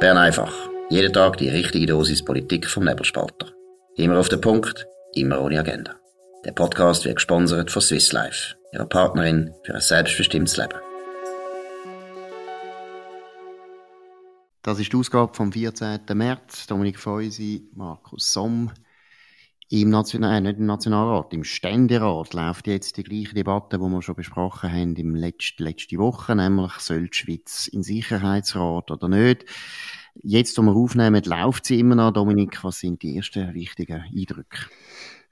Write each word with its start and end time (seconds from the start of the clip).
Bern 0.00 0.16
einfach. 0.16 0.54
Jeden 0.90 1.12
Tag 1.12 1.38
die 1.38 1.48
richtige 1.48 1.86
Dosis 1.86 2.24
Politik 2.24 2.68
vom 2.68 2.84
Nebelspalter. 2.84 3.48
Immer 3.96 4.20
auf 4.20 4.28
den 4.28 4.40
Punkt, 4.40 4.86
immer 5.14 5.40
ohne 5.40 5.58
Agenda. 5.58 5.96
Der 6.44 6.52
Podcast 6.52 7.04
wird 7.04 7.16
gesponsert 7.16 7.72
von 7.72 7.82
Swiss 7.82 8.12
Life, 8.12 8.54
ihrer 8.72 8.86
Partnerin 8.86 9.52
für 9.64 9.74
ein 9.74 9.80
selbstbestimmtes 9.80 10.56
Leben. 10.56 10.78
Das 14.62 14.78
ist 14.78 14.92
die 14.92 14.96
Ausgabe 14.96 15.34
vom 15.34 15.50
14. 15.50 15.98
März. 16.14 16.68
Dominik 16.68 17.00
Feusi, 17.00 17.68
Markus 17.74 18.32
Somm. 18.32 18.70
Im 19.70 19.90
National, 19.90 20.40
nicht 20.40 20.58
im 20.58 20.64
Nationalrat, 20.64 21.34
im 21.34 21.44
Ständerat 21.44 22.32
läuft 22.32 22.66
jetzt 22.68 22.96
die 22.96 23.02
gleiche 23.02 23.34
Debatte, 23.34 23.76
die 23.76 23.84
wir 23.84 24.00
schon 24.00 24.14
besprochen 24.14 24.72
haben 24.72 24.96
im 24.96 25.14
letzten, 25.14 25.62
letzte 25.62 25.98
Woche, 25.98 26.34
nämlich 26.34 26.72
soll 26.78 27.08
die 27.08 27.14
Schweiz 27.14 27.66
in 27.66 27.82
Sicherheitsrat 27.82 28.90
oder 28.90 29.08
nicht. 29.08 29.44
Jetzt, 30.22 30.56
wo 30.56 30.62
wir 30.62 30.74
aufnehmen, 30.74 31.22
läuft 31.22 31.66
sie 31.66 31.80
immer 31.80 31.96
noch. 31.96 32.12
Dominik, 32.12 32.64
was 32.64 32.78
sind 32.78 33.02
die 33.02 33.18
ersten 33.18 33.52
wichtigen 33.52 34.02
Eindrücke? 34.02 34.70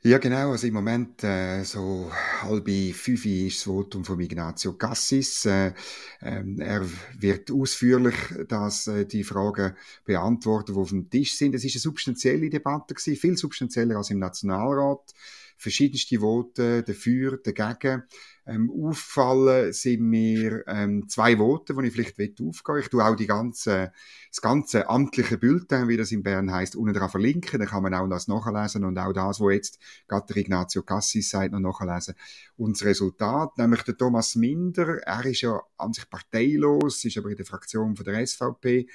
Ja, 0.02 0.18
genau. 0.18 0.52
Also 0.52 0.68
im 0.68 0.74
Moment, 0.74 1.24
äh, 1.24 1.64
so 1.64 2.10
halb 2.42 2.68
fünf 2.94 3.26
ist 3.26 3.56
das 3.58 3.62
Votum 3.64 4.04
von 4.04 4.20
Ignazio 4.20 4.74
Cassis. 4.74 5.46
Äh, 5.46 5.72
äh, 6.20 6.44
er 6.58 6.86
wird 7.18 7.50
ausführlich 7.50 8.14
dass, 8.46 8.86
äh, 8.86 9.04
die 9.04 9.24
Fragen 9.24 9.74
beantworten, 10.04 10.74
die 10.74 10.78
auf 10.78 10.90
dem 10.90 11.10
Tisch 11.10 11.36
sind. 11.36 11.54
Es 11.56 11.64
ist 11.64 11.74
eine 11.74 11.80
substanzielle 11.80 12.48
Debatte 12.50 12.94
gewesen, 12.94 13.16
viel 13.16 13.36
substanzieller 13.36 13.96
als 13.96 14.10
im 14.10 14.20
Nationalrat. 14.20 15.12
Verschiedenste 15.58 16.20
Voten 16.20 16.84
dafür, 16.84 17.38
dagegen. 17.38 18.04
Ähm, 18.46 18.70
auffallen 18.70 19.72
sind 19.72 20.02
mir 20.02 20.62
ähm, 20.68 21.08
zwei 21.08 21.36
Voten, 21.38 21.76
die 21.82 21.88
ich 21.88 22.12
vielleicht 22.12 22.40
aufgehen 22.40 22.78
Ich 22.78 22.88
tue 22.88 23.04
auch 23.04 23.16
die 23.16 23.26
ganze, 23.26 23.92
das 24.30 24.40
ganze 24.40 24.88
amtliche 24.88 25.36
Bulletin, 25.36 25.88
wie 25.88 25.96
das 25.96 26.12
in 26.12 26.22
Bern 26.22 26.52
heißt, 26.52 26.76
unten 26.76 26.94
dran 26.94 27.10
verlinken. 27.10 27.58
Da 27.58 27.66
kann 27.66 27.82
man 27.82 27.94
auch 27.94 28.08
das 28.08 28.28
nachlesen 28.28 28.84
und 28.84 28.98
auch 28.98 29.12
das, 29.12 29.40
was 29.40 29.52
jetzt 29.52 29.78
gerade 30.06 30.26
der 30.32 30.36
Ignazio 30.36 30.82
Cassis 30.82 31.30
sagt, 31.30 31.52
noch 31.52 31.80
nachlesen. 31.80 32.14
Und 32.56 32.76
das 32.76 32.86
Resultat, 32.86 33.58
nämlich 33.58 33.82
der 33.82 33.96
Thomas 33.96 34.36
Minder, 34.36 34.98
er 35.02 35.24
ist 35.26 35.40
ja 35.40 35.60
an 35.76 35.92
sich 35.92 36.08
parteilos, 36.08 37.04
ist 37.04 37.18
aber 37.18 37.30
in 37.30 37.36
der 37.36 37.46
Fraktion 37.46 37.96
von 37.96 38.04
der 38.04 38.24
SVP 38.24 38.86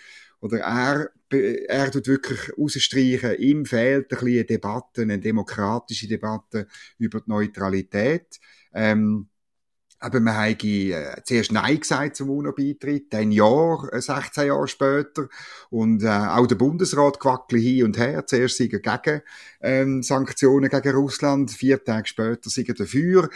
oder 0.42 0.60
er, 0.60 1.12
er 1.30 1.92
tut 1.92 2.08
wirklich 2.08 2.52
rausstreichen, 2.58 3.38
ihm 3.38 3.66
fehlt 3.66 4.06
ein 4.06 4.18
bisschen 4.18 4.28
eine 4.28 4.46
Debatte, 4.46 5.02
eine 5.04 5.20
demokratische 5.20 6.08
Debatte 6.08 6.68
über 6.98 7.22
die 7.22 7.30
Neutralität. 7.30 8.40
Ähm, 8.74 9.28
aber 10.02 10.20
man 10.20 10.36
hat 10.36 10.64
äh, 10.64 11.22
zuerst 11.24 11.52
Nein 11.52 11.80
gesagt 11.80 12.16
zum 12.16 12.32
UNO-Beitritt, 12.32 13.14
ein 13.14 13.32
Jahr, 13.32 13.88
16 13.94 14.44
äh, 14.44 14.48
Jahre 14.48 14.68
später. 14.68 15.30
Und 15.70 16.04
äh, 16.04 16.08
auch 16.10 16.48
der 16.48 16.56
Bundesrat 16.56 17.20
quackelt 17.20 17.62
hin 17.62 17.86
und 17.86 18.00
her. 18.00 18.26
Zuerst 18.26 18.58
sind 18.58 18.72
gegen 18.72 19.22
ähm, 19.62 20.02
Sanktionen 20.02 20.72
gegen 20.72 20.96
Russland, 20.96 21.52
vier 21.52 21.84
Tage 21.84 22.08
später 22.08 22.50
sind 22.50 22.80
dafür. 22.80 23.30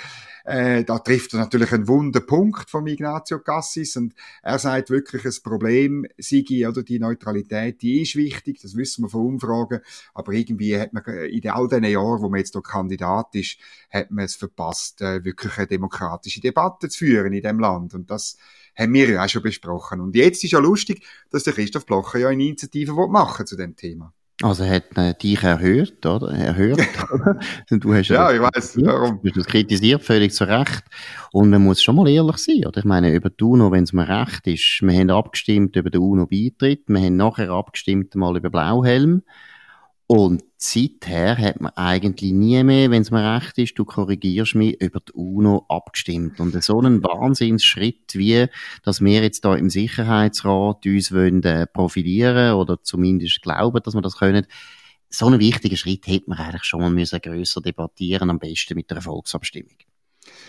Äh, 0.46 0.84
da 0.84 1.00
trifft 1.00 1.34
er 1.34 1.40
natürlich 1.40 1.72
einen 1.72 1.88
wunden 1.88 2.24
Punkt 2.24 2.70
von 2.70 2.86
Ignazio 2.86 3.40
Cassis 3.40 3.98
und 3.98 4.14
er 4.44 4.60
sagt 4.60 4.92
wirklich, 4.92 5.24
das 5.24 5.40
Problem 5.40 6.06
sei, 6.20 6.44
oder 6.70 6.84
die 6.84 7.00
Neutralität, 7.00 7.82
die 7.82 8.04
ist 8.04 8.16
wichtig, 8.16 8.60
das 8.62 8.76
wissen 8.76 9.06
wir 9.06 9.10
von 9.10 9.26
Umfragen, 9.26 9.82
aber 10.14 10.34
irgendwie 10.34 10.80
hat 10.80 10.94
man 10.94 11.04
in 11.04 11.50
all 11.50 11.68
den 11.68 11.84
Jahren, 11.86 12.22
wo 12.22 12.30
man 12.30 12.38
jetzt 12.38 12.54
noch 12.54 12.62
Kandidat 12.62 13.34
ist, 13.34 13.58
hat 13.90 14.12
man 14.12 14.26
es 14.26 14.36
verpasst, 14.36 15.02
äh, 15.02 15.26
wirklich 15.26 15.58
eine 15.58 15.66
demokratische 15.66 16.42
Debatte 16.42 16.90
zu 16.90 17.00
führen 17.00 17.34
in 17.34 17.42
dem 17.42 17.60
Land 17.60 17.96
und 17.96 18.12
das 18.12 18.38
haben 18.78 18.94
wir 18.94 19.10
ja 19.10 19.24
auch 19.24 19.30
schon 19.30 19.42
besprochen. 19.42 20.00
Und 20.00 20.16
jetzt 20.16 20.44
ist 20.44 20.52
ja 20.52 20.60
lustig, 20.60 21.04
dass 21.32 21.44
der 21.44 21.54
Christoph 21.54 21.88
Blocher 21.88 22.20
ja 22.20 22.28
eine 22.30 22.44
Initiative 22.44 22.94
machen 23.08 23.48
zu 23.48 23.56
dem 23.56 23.76
Thema. 23.76 24.14
Also 24.42 24.66
hat 24.66 24.98
äh, 24.98 25.14
dich 25.14 25.42
erhört, 25.44 26.06
oder? 26.06 26.30
Erhört. 26.32 26.82
du 27.70 27.94
hast 27.94 28.10
ja, 28.10 28.34
ich 28.34 28.42
weiß, 28.42 28.78
warum. 28.84 29.22
Du 29.22 29.30
hast 29.30 29.38
das 29.38 29.46
kritisiert, 29.46 30.04
völlig 30.04 30.34
zu 30.34 30.44
Recht. 30.44 30.84
Und 31.32 31.50
man 31.50 31.64
muss 31.64 31.82
schon 31.82 31.96
mal 31.96 32.10
ehrlich 32.10 32.38
sein, 32.38 32.66
oder? 32.66 32.80
Ich 32.80 32.86
meine, 32.86 33.14
über 33.14 33.30
die 33.30 33.44
UNO, 33.44 33.72
wenn 33.72 33.86
es 33.86 33.94
mir 33.94 34.08
recht 34.08 34.46
ist, 34.48 34.82
wir 34.82 34.94
haben 34.94 35.10
abgestimmt 35.10 35.78
über 35.78 35.90
den 35.90 36.02
UNO-Beitritt, 36.02 36.84
wir 36.88 37.00
haben 37.00 37.16
nachher 37.16 37.50
abgestimmt 37.50 38.14
mal 38.16 38.36
über 38.36 38.50
Blauhelm. 38.50 39.24
Und 40.08 40.44
seither 40.58 41.36
hat 41.36 41.62
man 41.62 41.72
eigentlich 41.76 42.32
nie 42.32 42.64
mehr, 42.64 42.92
wenn 42.92 43.02
es 43.02 43.10
mir 43.10 43.36
recht 43.36 43.58
ist, 43.58 43.80
du 43.80 43.86
korrigierst 43.86 44.54
mich, 44.54 44.80
über 44.80 45.00
die 45.00 45.14
UNO 45.14 45.66
abgestimmt. 45.68 46.40
Und 46.40 46.64
so 46.64 46.80
einen 46.80 47.04
Wahnsinnsschritt 47.04 48.14
wie, 48.14 48.46
dass 48.84 49.02
wir 49.02 49.24
jetzt 49.24 49.46
da 49.46 49.56
im 49.56 49.72
Sicherheitsrat 49.72 50.86
uns 50.86 51.12
wollen, 51.12 51.42
äh, 51.44 51.66
profilieren 51.66 52.54
oder 52.54 52.84
zumindest 52.84 53.42
glauben, 53.42 53.82
dass 53.84 53.96
wir 53.96 54.02
das 54.02 54.18
können, 54.18 54.46
so 55.10 55.26
einen 55.28 55.40
wichtigen 55.40 55.78
Schritt 55.78 56.06
hätte 56.08 56.30
man 56.30 56.38
eigentlich 56.38 56.66
schon 56.66 56.82
mal 56.82 56.90
müssen 56.90 57.22
grösser 57.22 57.62
debattieren, 57.62 58.30
am 58.30 58.40
besten 58.40 58.76
mit 58.76 58.92
einer 58.92 59.02
Volksabstimmung. 59.02 59.78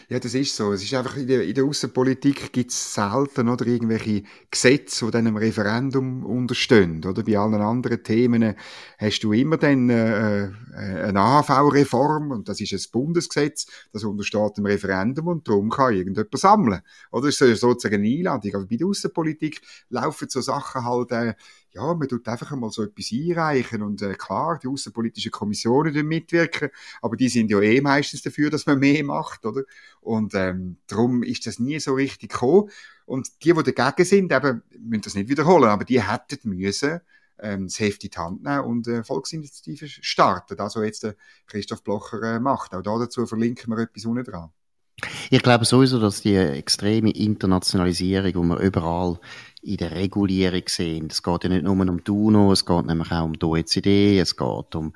Ja, 0.09 0.21
das 0.21 0.35
ist 0.35 0.55
so. 0.55 0.73
Es 0.73 0.83
ist 0.83 0.95
einfach 0.95 1.17
in 1.17 1.27
der, 1.27 1.43
in 1.43 1.55
der 1.55 1.65
Außenpolitik 1.65 2.53
gibt 2.53 2.71
es 2.71 2.95
selten 2.95 3.49
oder 3.49 3.67
irgendwelche 3.67 4.23
Gesetze, 4.51 5.11
die 5.11 5.17
einem 5.17 5.37
Referendum 5.37 6.25
unterstehen. 6.25 7.05
Oder 7.05 7.23
bei 7.23 7.37
allen 7.37 7.55
anderen 7.55 8.03
Themen 8.03 8.55
hast 8.99 9.21
du 9.25 9.33
immer 9.33 9.57
dann 9.57 9.91
äh, 9.91 10.45
äh 10.45 10.51
eine 11.07 11.21
AHV-Reform 11.21 12.31
und 12.31 12.49
das 12.49 12.61
ist 12.61 12.73
ein 12.73 12.91
Bundesgesetz, 12.93 13.67
das 13.93 14.05
untersteht 14.05 14.57
dem 14.57 14.67
Referendum 14.67 15.29
und 15.29 15.49
darum 15.49 15.71
kann 15.71 15.95
irgendjemand 15.95 16.39
sammeln. 16.39 16.81
Oder 17.11 17.27
das 17.27 17.41
ist 17.41 17.61
sozusagen 17.61 17.97
eine 17.97 18.09
Einladung. 18.09 18.55
Aber 18.55 18.67
bei 18.67 18.77
der 18.77 18.87
Außenpolitik 18.87 19.61
laufen 19.89 20.29
so 20.29 20.41
Sachen 20.41 20.85
halt 20.85 21.11
äh, 21.13 21.35
ja, 21.77 21.95
man 21.95 22.09
tut 22.09 22.27
einfach 22.27 22.53
einmal 22.53 22.71
so 22.71 22.83
etwas 22.83 23.13
einreichen 23.13 23.83
und 23.83 24.01
äh, 24.01 24.15
klar, 24.15 24.59
die 24.63 24.69
außenpolitischen 24.69 25.31
Kommissionen 25.31 26.07
mitwirken, 26.07 26.71
aber 27.03 27.17
die 27.17 27.29
sind 27.29 27.51
ja 27.51 27.61
eh 27.61 27.81
meistens 27.83 28.23
dafür, 28.23 28.49
dass 28.51 28.65
man 28.65 28.79
mehr 28.79 29.05
macht, 29.05 29.45
oder? 29.45 29.63
Und 30.01 30.35
ähm, 30.35 30.79
darum 30.87 31.23
ist 31.23 31.47
das 31.47 31.59
nie 31.59 31.79
so 31.79 31.95
richtig 31.95 32.31
gekommen. 32.31 32.71
Und 33.05 33.45
die, 33.45 33.53
die 33.53 33.73
dagegen 33.75 34.05
sind, 34.07 34.33
eben, 34.33 34.63
müssen 34.79 35.03
das 35.03 35.15
nicht 35.15 35.29
wiederholen, 35.29 35.69
aber 35.69 35.85
die 35.85 36.03
hätten 36.03 36.49
müssen 36.49 37.01
ähm, 37.39 37.67
das 37.67 37.79
Heft 37.79 38.03
in 38.05 38.11
die 38.11 38.19
Hand 38.19 38.43
nehmen 38.43 38.65
und 38.65 38.89
äh, 38.89 39.05
Volksinitiative 39.05 39.87
starten. 39.89 40.59
Was 40.59 40.75
jetzt 40.77 41.03
der 41.03 41.15
Christoph 41.47 41.85
Blocher 41.85 42.23
äh, 42.23 42.41
macht. 42.41 42.75
Auch 42.75 42.83
dazu 42.83 43.27
verlinken 43.27 43.71
wir 43.71 43.83
etwas 43.83 44.07
unten 44.07 44.25
dran. 44.25 44.51
Ich 45.31 45.43
glaube 45.43 45.67
sowieso, 45.67 46.01
dass 46.01 46.23
die 46.23 46.37
extreme 46.37 47.11
Internationalisierung, 47.11 48.33
die 48.33 48.49
wir 48.49 48.59
überall 48.61 49.19
in 49.67 49.77
der 49.79 49.93
Regulierung 49.93 50.63
sehen, 50.67 51.09
es 51.11 51.23
geht 51.23 51.45
ja 51.45 51.51
nicht 51.51 51.65
nur 51.65 51.73
um 51.73 52.05
die 52.05 52.11
UNO, 52.11 52.53
es 52.53 52.65
geht 52.65 52.87
nämlich 52.87 53.11
auch 53.11 53.25
um 53.25 53.39
die 53.39 53.45
OECD, 53.45 54.19
es 54.19 54.37
geht 54.37 54.75
um 54.75 54.93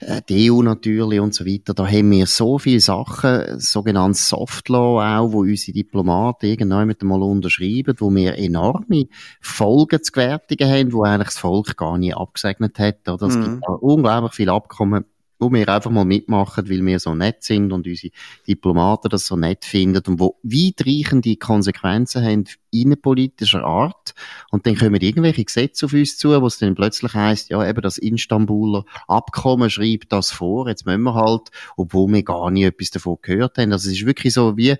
äh, 0.00 0.20
die 0.28 0.50
EU 0.50 0.62
natürlich 0.62 1.20
und 1.20 1.34
so 1.34 1.46
weiter. 1.46 1.74
Da 1.74 1.86
haben 1.86 2.10
wir 2.10 2.26
so 2.26 2.58
viele 2.58 2.80
Sachen, 2.80 3.58
sogenanntes 3.58 4.28
Softlaw 4.28 5.00
auch, 5.02 5.32
wo 5.32 5.40
unsere 5.40 5.74
Diplomaten 5.74 6.46
irgendwann 6.46 6.86
mit 6.86 7.00
einmal 7.02 7.22
unterschreiben, 7.22 7.96
wo 7.98 8.14
wir 8.14 8.36
enorme 8.36 9.06
Folgen 9.40 10.02
zu 10.02 10.12
gewärtigen 10.12 10.70
haben, 10.70 10.92
wo 10.92 11.04
eigentlich 11.04 11.28
das 11.28 11.38
Volk 11.38 11.76
gar 11.76 11.98
nie 11.98 12.14
abgesegnet 12.14 12.78
hat. 12.78 13.08
Oder? 13.08 13.26
Es 13.26 13.36
mhm. 13.36 13.60
gibt 13.60 13.68
unglaublich 13.80 14.34
viele 14.34 14.52
Abkommen, 14.52 15.04
wo 15.38 15.52
wir 15.52 15.68
einfach 15.68 15.90
mal 15.90 16.04
mitmachen, 16.04 16.68
weil 16.68 16.84
wir 16.84 16.98
so 16.98 17.14
nett 17.14 17.42
sind 17.42 17.72
und 17.72 17.86
unsere 17.86 18.12
Diplomaten 18.46 19.08
das 19.08 19.26
so 19.26 19.36
nett 19.36 19.64
finden 19.64 20.02
und 20.06 20.20
wo 20.20 20.36
weitreichende 20.42 21.36
Konsequenzen 21.36 22.24
haben 22.24 22.44
innenpolitischer 22.82 23.64
Art. 23.64 24.14
Und 24.50 24.66
dann 24.66 24.76
kommen 24.76 25.00
irgendwelche 25.00 25.44
Gesetze 25.44 25.86
auf 25.86 25.92
uns 25.92 26.16
zu, 26.16 26.40
wo 26.40 26.46
es 26.46 26.58
dann 26.58 26.74
plötzlich 26.74 27.14
heißt, 27.14 27.50
ja, 27.50 27.68
eben 27.68 27.82
das 27.82 27.98
Istanbuler 27.98 28.84
Abkommen 29.08 29.70
schreibt 29.70 30.12
das 30.12 30.30
vor, 30.30 30.68
jetzt 30.68 30.86
müssen 30.86 31.02
wir 31.02 31.14
halt, 31.14 31.50
obwohl 31.76 32.12
wir 32.12 32.22
gar 32.22 32.50
nie 32.50 32.64
etwas 32.64 32.90
davon 32.90 33.18
gehört 33.22 33.58
haben. 33.58 33.72
Also 33.72 33.88
es 33.88 33.96
ist 33.96 34.06
wirklich 34.06 34.34
so 34.34 34.56
wie 34.56 34.76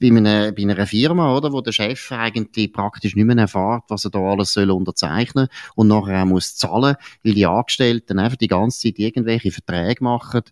bei 0.00 0.08
einer, 0.08 0.52
bei 0.52 0.62
einer 0.62 0.86
Firma, 0.86 1.36
oder, 1.36 1.52
wo 1.52 1.60
der 1.60 1.72
Chef 1.72 2.10
eigentlich 2.10 2.72
praktisch 2.72 3.14
nicht 3.14 3.26
mehr 3.26 3.36
erfährt, 3.36 3.84
was 3.88 4.06
er 4.06 4.10
da 4.10 4.18
alles 4.18 4.54
soll 4.54 4.70
unterzeichnen 4.70 5.48
und 5.74 5.88
nachher 5.88 6.22
auch 6.22 6.26
muss 6.26 6.56
zahlen, 6.56 6.96
weil 7.22 7.34
die 7.34 7.46
Angestellten 7.46 8.18
einfach 8.18 8.38
die 8.38 8.48
ganze 8.48 8.80
Zeit 8.80 8.98
irgendwelche 8.98 9.50
Verträge 9.50 10.02
machen 10.02 10.42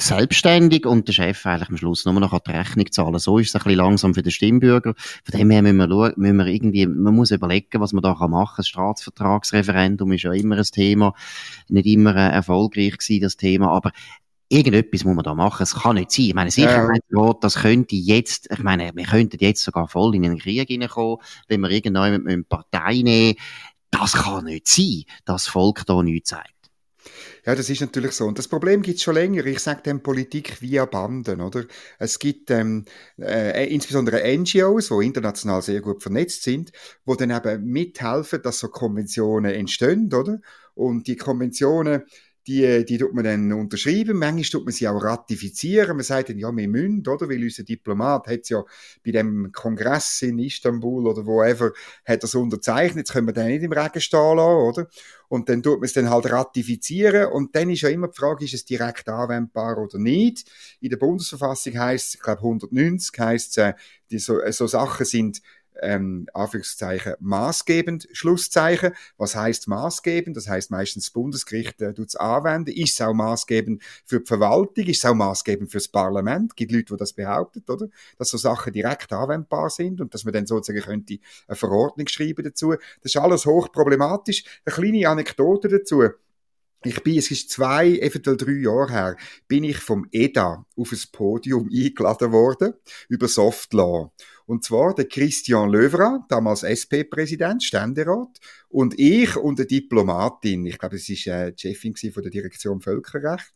selbstständig 0.00 0.86
und 0.86 1.08
der 1.08 1.12
Chef 1.12 1.44
eigentlich 1.44 1.68
am 1.68 1.76
Schluss 1.76 2.04
nur 2.04 2.14
noch 2.14 2.38
die 2.38 2.50
Rechnung 2.50 2.90
zahlen. 2.90 3.18
So 3.18 3.38
ist 3.38 3.48
es 3.48 3.54
ein 3.56 3.64
bisschen 3.64 3.78
langsam 3.78 4.14
für 4.14 4.22
den 4.22 4.30
Stimmbürger. 4.30 4.94
Von 4.96 5.38
dem 5.38 5.50
her 5.50 5.62
müssen 5.62 5.76
wir 5.76 5.88
schauen, 5.88 6.12
müssen 6.16 6.36
wir 6.36 6.46
irgendwie, 6.46 6.86
man 6.86 7.14
muss 7.14 7.30
überlegen, 7.30 7.80
was 7.80 7.92
man 7.92 8.02
da 8.02 8.14
machen 8.14 8.28
kann. 8.28 8.54
Das 8.56 8.68
Staatsvertragsreferendum 8.68 10.12
ist 10.12 10.22
ja 10.22 10.32
immer 10.32 10.56
ein 10.56 10.64
Thema. 10.64 11.14
Nicht 11.68 11.86
immer 11.86 12.14
äh, 12.14 12.30
erfolgreich 12.30 12.96
gewesen, 12.98 13.22
das 13.22 13.36
Thema. 13.36 13.70
Aber 13.70 13.92
irgendetwas 14.48 15.04
muss 15.04 15.16
man 15.16 15.24
da 15.24 15.34
machen. 15.34 15.62
Es 15.62 15.74
kann 15.74 15.96
nicht 15.96 16.12
sein. 16.12 16.26
Ich 16.26 16.34
meine, 16.34 16.50
Sicherheitsrat, 16.50 17.42
das 17.42 17.56
könnte 17.56 17.96
jetzt, 17.96 18.48
ich 18.50 18.62
meine, 18.62 18.92
wir 18.94 19.04
könnten 19.04 19.38
jetzt 19.40 19.62
sogar 19.62 19.88
voll 19.88 20.14
in 20.14 20.24
einen 20.24 20.38
Krieg 20.38 20.68
hineinkommen, 20.68 21.18
wenn 21.48 21.60
wir 21.60 21.70
irgendjemand 21.70 22.24
mit 22.24 22.32
einer 22.32 22.44
Partei 22.44 23.02
nehmen. 23.02 23.34
Das 23.90 24.12
kann 24.12 24.44
nicht 24.44 24.68
sein, 24.68 25.04
dass 25.24 25.44
das 25.44 25.48
Volk 25.48 25.84
da 25.86 26.02
nichts 26.02 26.30
sagt. 26.30 26.57
Ja, 27.48 27.54
das 27.54 27.70
ist 27.70 27.80
natürlich 27.80 28.12
so. 28.12 28.26
Und 28.26 28.38
das 28.38 28.46
Problem 28.46 28.82
gibt 28.82 28.98
es 28.98 29.02
schon 29.02 29.14
länger. 29.14 29.46
Ich 29.46 29.60
sage 29.60 29.80
dem 29.80 30.02
Politik 30.02 30.60
via 30.60 30.84
Banden, 30.84 31.40
oder? 31.40 31.64
Es 31.98 32.18
gibt 32.18 32.50
ähm, 32.50 32.84
äh, 33.18 33.72
insbesondere 33.72 34.20
NGOs, 34.36 34.88
die 34.90 35.06
international 35.06 35.62
sehr 35.62 35.80
gut 35.80 36.02
vernetzt 36.02 36.42
sind, 36.42 36.72
wo 37.06 37.14
dann 37.14 37.30
eben 37.30 37.64
mithelfen, 37.64 38.42
dass 38.42 38.58
so 38.58 38.68
Konventionen 38.68 39.54
entstehen, 39.54 40.12
oder? 40.12 40.40
Und 40.74 41.06
die 41.06 41.16
Konventionen, 41.16 42.02
die, 42.48 42.84
die 42.86 42.98
tut 42.98 43.14
man 43.14 43.24
dann 43.24 43.52
unterschreiben, 43.52 44.18
manchmal 44.18 44.42
tut 44.44 44.64
man 44.64 44.72
sie 44.72 44.88
auch 44.88 45.02
ratifizieren, 45.02 45.96
man 45.96 46.02
sagt 46.02 46.30
dann, 46.30 46.38
ja, 46.38 46.50
wir 46.50 46.68
müssen, 46.68 47.06
oder, 47.06 47.28
weil 47.28 47.42
unser 47.42 47.62
Diplomat 47.62 48.26
hat 48.26 48.48
ja 48.48 48.64
bei 49.04 49.12
dem 49.12 49.52
Kongress 49.52 50.22
in 50.22 50.38
Istanbul 50.38 51.06
oder 51.06 51.26
wherever, 51.26 51.72
hat 52.06 52.24
es 52.24 52.34
unterzeichnet, 52.34 52.96
jetzt 53.06 53.12
können 53.12 53.28
wir 53.28 53.34
den 53.34 53.48
nicht 53.48 53.62
im 53.62 53.72
Regen 53.72 54.00
stehen 54.00 54.36
lassen, 54.36 54.80
oder? 54.80 54.88
Und 55.28 55.50
dann 55.50 55.62
tut 55.62 55.78
man 55.78 55.84
es 55.84 55.92
dann 55.92 56.08
halt 56.08 56.30
ratifizieren. 56.30 57.30
Und 57.30 57.54
dann 57.54 57.68
ist 57.68 57.82
ja 57.82 57.90
immer 57.90 58.08
die 58.08 58.16
Frage, 58.16 58.46
ist 58.46 58.54
es 58.54 58.64
direkt 58.64 59.08
anwendbar 59.08 59.76
oder 59.78 59.98
nicht? 59.98 60.50
In 60.80 60.88
der 60.88 60.96
Bundesverfassung 60.96 61.78
heißt 61.78 62.08
es, 62.08 62.14
ich 62.14 62.20
glaube 62.20 62.40
190 62.40 63.18
heißt 63.18 63.50
es, 63.50 63.56
äh, 63.58 63.74
die 64.10 64.18
so, 64.18 64.38
so 64.50 64.66
Sachen 64.66 65.04
sind 65.04 65.42
ähm, 65.80 66.26
Anführungszeichen 66.34 67.14
maßgebend, 67.20 68.08
Schlusszeichen. 68.12 68.92
Was 69.16 69.34
heißt 69.34 69.68
maßgebend? 69.68 70.36
Das 70.36 70.48
heißt 70.48 70.70
meistens 70.70 71.06
das 71.06 71.10
Bundesgericht 71.12 71.80
äh, 71.82 71.94
tut 71.94 72.08
es 72.08 72.16
anwenden. 72.16 72.70
Ist 72.70 72.94
es 72.94 73.00
auch 73.00 73.14
maßgebend 73.14 73.82
für 74.04 74.20
die 74.20 74.26
Verwaltung? 74.26 74.86
Ist 74.86 75.04
es 75.04 75.10
auch 75.10 75.14
maßgebend 75.14 75.70
fürs 75.70 75.88
Parlament? 75.88 76.56
Gibt 76.56 76.72
Leute, 76.72 76.94
die 76.94 76.96
das 76.96 77.12
behaupten, 77.12 77.62
oder? 77.68 77.88
Dass 78.16 78.30
so 78.30 78.38
Sachen 78.38 78.72
direkt 78.72 79.12
anwendbar 79.12 79.70
sind 79.70 80.00
und 80.00 80.14
dass 80.14 80.24
man 80.24 80.34
dann 80.34 80.46
sozusagen 80.46 80.84
könnte 80.84 81.18
eine 81.46 81.56
Verordnung 81.56 82.08
schreiben 82.08 82.44
dazu. 82.44 82.72
Das 83.02 83.14
ist 83.14 83.16
alles 83.16 83.46
hochproblematisch. 83.46 84.44
Eine 84.64 84.74
kleine 84.74 85.08
Anekdote 85.08 85.68
dazu. 85.68 86.04
Ich 86.84 87.02
bin, 87.02 87.18
es 87.18 87.32
ist 87.32 87.50
zwei, 87.50 87.98
eventuell 87.98 88.36
drei 88.36 88.52
Jahre 88.52 88.92
her, 88.92 89.16
bin 89.48 89.64
ich 89.64 89.78
vom 89.78 90.06
EDA 90.12 90.64
auf 90.76 90.90
das 90.90 91.08
Podium 91.08 91.68
eingeladen 91.74 92.30
worden 92.30 92.74
über 93.08 93.26
Softlaw. 93.26 94.12
Und 94.46 94.64
zwar 94.64 94.94
der 94.94 95.06
Christian 95.06 95.70
Löwra, 95.70 96.24
damals 96.28 96.62
SP-Präsident, 96.62 97.64
Ständerat, 97.64 98.38
und 98.68 98.98
ich 98.98 99.36
und 99.36 99.58
eine 99.58 99.66
Diplomatin. 99.66 100.64
Ich 100.66 100.78
glaube, 100.78 100.96
es 100.96 101.08
war 101.08 101.48
äh, 101.48 101.52
die 101.52 101.74
Chefin 101.74 101.94
von 102.12 102.22
der 102.22 102.30
Direktion 102.30 102.80
Völkerrecht. 102.80 103.52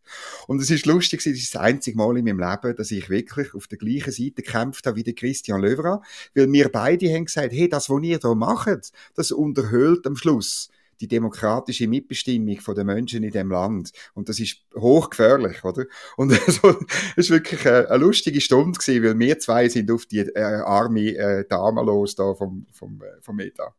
Und 0.49 0.61
es 0.61 0.71
ist 0.71 0.85
lustig, 0.85 1.21
es 1.21 1.27
ist 1.27 1.55
das 1.55 1.61
einzige 1.63 1.97
Mal 1.97 2.19
in 2.19 2.25
meinem 2.25 2.41
Leben, 2.41 2.77
dass 2.77 2.91
ich 2.91 3.09
wirklich 3.09 3.55
auf 3.55 3.69
der 3.69 3.79
gleichen 3.79 4.13
Seite 4.13 4.43
gekämpft 4.43 4.87
habe 4.87 4.97
wie 4.97 5.05
der 5.05 5.15
Christian 5.15 5.63
Löwra, 5.63 6.03
weil 6.35 6.53
wir 6.53 6.69
beide 6.71 7.09
haben 7.15 7.27
gesagt, 7.27 7.53
hey, 7.53 7.69
das, 7.69 7.89
was 7.89 8.03
ihr 8.03 8.19
da 8.19 8.35
macht, 8.35 8.93
das 9.15 9.31
unterhöhlt 9.31 10.07
am 10.07 10.17
Schluss 10.17 10.71
die 11.03 11.09
demokratische 11.09 11.89
Mitbestimmung 11.89 12.59
der 12.75 12.85
Menschen 12.85 13.25
in 13.25 13.33
dem 13.33 13.51
Land. 13.51 13.91
Und 14.15 14.29
das 14.29 14.39
ist 14.39 14.59
hochgefährlich, 14.77 15.65
oder? 15.65 15.85
Und 16.17 16.33
also, 16.47 16.77
es 17.17 17.29
war 17.29 17.39
wirklich 17.39 17.67
eine, 17.67 17.91
eine, 17.91 18.05
lustige 18.05 18.41
Stunde 18.41 18.79
gewesen, 18.79 19.05
weil 19.05 19.19
wir 19.19 19.39
zwei 19.41 19.69
sind 19.69 19.91
auf 19.91 20.07
die 20.07 20.21
äh, 20.21 20.41
arme 20.41 21.11
äh, 21.17 21.45
Dame 21.49 21.83
los 21.83 22.15
da 22.15 22.35
vom, 22.35 22.67
vom, 22.71 23.03
äh, 23.03 23.21
vom 23.21 23.41
ETA. 23.41 23.75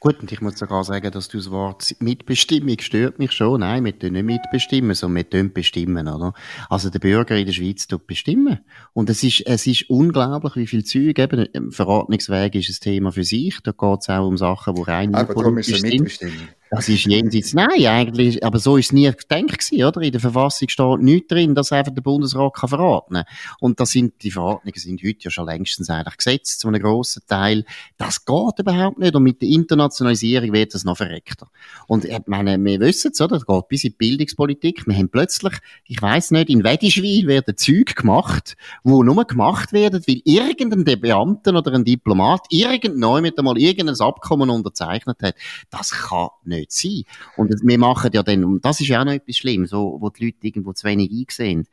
Gut, 0.00 0.20
und 0.20 0.30
ich 0.30 0.40
muss 0.42 0.58
sogar 0.58 0.84
sagen, 0.84 1.10
dass 1.10 1.28
du 1.28 1.38
das 1.38 1.50
Wort 1.50 1.96
Mitbestimmung 1.98 2.78
stört 2.80 3.18
mich 3.18 3.32
schon. 3.32 3.60
Nein, 3.60 3.84
wir 3.84 3.98
tun 3.98 4.12
nicht 4.12 4.24
mitbestimmen, 4.24 4.94
sondern 4.94 5.16
wir 5.16 5.30
tun 5.30 5.52
bestimmen, 5.52 6.08
oder? 6.08 6.34
Also 6.68 6.90
der 6.90 6.98
Bürger 6.98 7.36
in 7.36 7.46
der 7.46 7.52
Schweiz 7.54 7.86
tut 7.86 8.06
bestimmen. 8.06 8.60
Und 8.92 9.08
es 9.08 9.22
ist, 9.22 9.46
es 9.46 9.66
ist 9.66 9.88
unglaublich, 9.88 10.56
wie 10.56 10.66
viel 10.66 10.84
Zeug, 10.84 11.18
eben, 11.18 11.46
im 11.46 11.72
Verordnungsweg 11.72 12.54
ist 12.54 12.68
ein 12.68 12.82
Thema 12.82 13.12
für 13.12 13.24
sich. 13.24 13.58
Da 13.62 13.72
geht 13.72 14.00
es 14.00 14.10
auch 14.10 14.26
um 14.26 14.36
Sachen, 14.36 14.74
die 14.74 14.82
rein 14.82 15.14
Aber 15.14 15.34
darum 15.34 15.56
ist 15.56 15.70
es 15.70 15.82
mitbestimmen. 15.82 16.48
Das 16.74 16.88
ist 16.88 17.04
jenseits, 17.04 17.52
nein, 17.52 17.86
eigentlich, 17.86 18.42
aber 18.42 18.58
so 18.58 18.78
ist 18.78 18.86
es 18.86 18.92
nie 18.92 19.04
gedacht 19.04 19.28
gewesen, 19.28 19.84
oder? 19.84 20.00
In 20.00 20.12
der 20.12 20.22
Verfassung 20.22 20.70
steht 20.70 21.00
nichts 21.00 21.28
drin, 21.28 21.54
dass 21.54 21.70
einfach 21.70 21.92
der 21.92 22.00
Bundesrat 22.00 22.54
kann 22.54 22.70
verordnen. 22.70 23.24
Und 23.60 23.78
das 23.78 23.90
sind, 23.90 24.22
die 24.22 24.30
Verordnungen 24.30 24.78
sind 24.78 25.02
heute 25.02 25.18
ja 25.20 25.30
schon 25.30 25.44
längstens 25.44 25.90
eigentlich 25.90 26.16
gesetzt, 26.16 26.60
zu 26.60 26.68
einem 26.68 26.80
grossen 26.80 27.24
Teil. 27.26 27.66
Das 27.98 28.24
geht 28.24 28.58
überhaupt 28.58 28.98
nicht. 28.98 29.14
Und 29.14 29.22
mit 29.22 29.42
der 29.42 29.50
Internationalisierung 29.50 30.54
wird 30.54 30.72
das 30.72 30.84
noch 30.84 30.96
verreckter. 30.96 31.48
Und 31.88 32.06
ich 32.06 32.18
meine, 32.24 32.58
wir 32.58 32.80
wissen 32.80 33.10
es, 33.12 33.20
oder? 33.20 33.34
Das 33.34 33.44
geht 33.44 33.68
bis 33.68 33.84
in 33.84 33.90
die 33.90 33.96
Bildungspolitik. 33.96 34.86
Wir 34.86 34.96
haben 34.96 35.10
plötzlich, 35.10 35.52
ich 35.84 36.00
weiss 36.00 36.30
nicht, 36.30 36.48
in 36.48 36.64
Wedischwil 36.64 37.26
werden 37.26 37.54
Züge 37.54 37.92
gemacht, 37.92 38.56
wo 38.82 39.02
nur 39.02 39.26
gemacht 39.26 39.74
werden, 39.74 40.02
weil 40.08 40.22
irgendein 40.24 40.98
Beamten 40.98 41.54
oder 41.54 41.74
ein 41.74 41.84
Diplomat 41.84 42.46
irgendwann 42.48 43.20
mit 43.20 43.38
einmal 43.38 43.58
irgendein 43.58 44.00
Abkommen 44.00 44.48
unterzeichnet 44.48 45.22
hat. 45.22 45.34
Das 45.68 45.90
kann 45.90 46.28
nicht 46.46 46.61
nicht 46.62 46.72
sein. 46.72 47.02
Und 47.36 47.54
wir 47.62 47.78
machen 47.78 48.10
ja 48.12 48.22
dann, 48.22 48.44
und 48.44 48.64
das 48.64 48.80
ist 48.80 48.88
ja 48.88 49.00
auch 49.00 49.04
noch 49.04 49.12
etwas 49.12 49.36
schlimm, 49.36 49.66
so, 49.66 49.98
wo 50.00 50.10
die 50.10 50.26
Leute 50.26 50.38
irgendwo 50.42 50.72
zu 50.72 50.86
wenig 50.86 51.10
einsehen. 51.10 51.66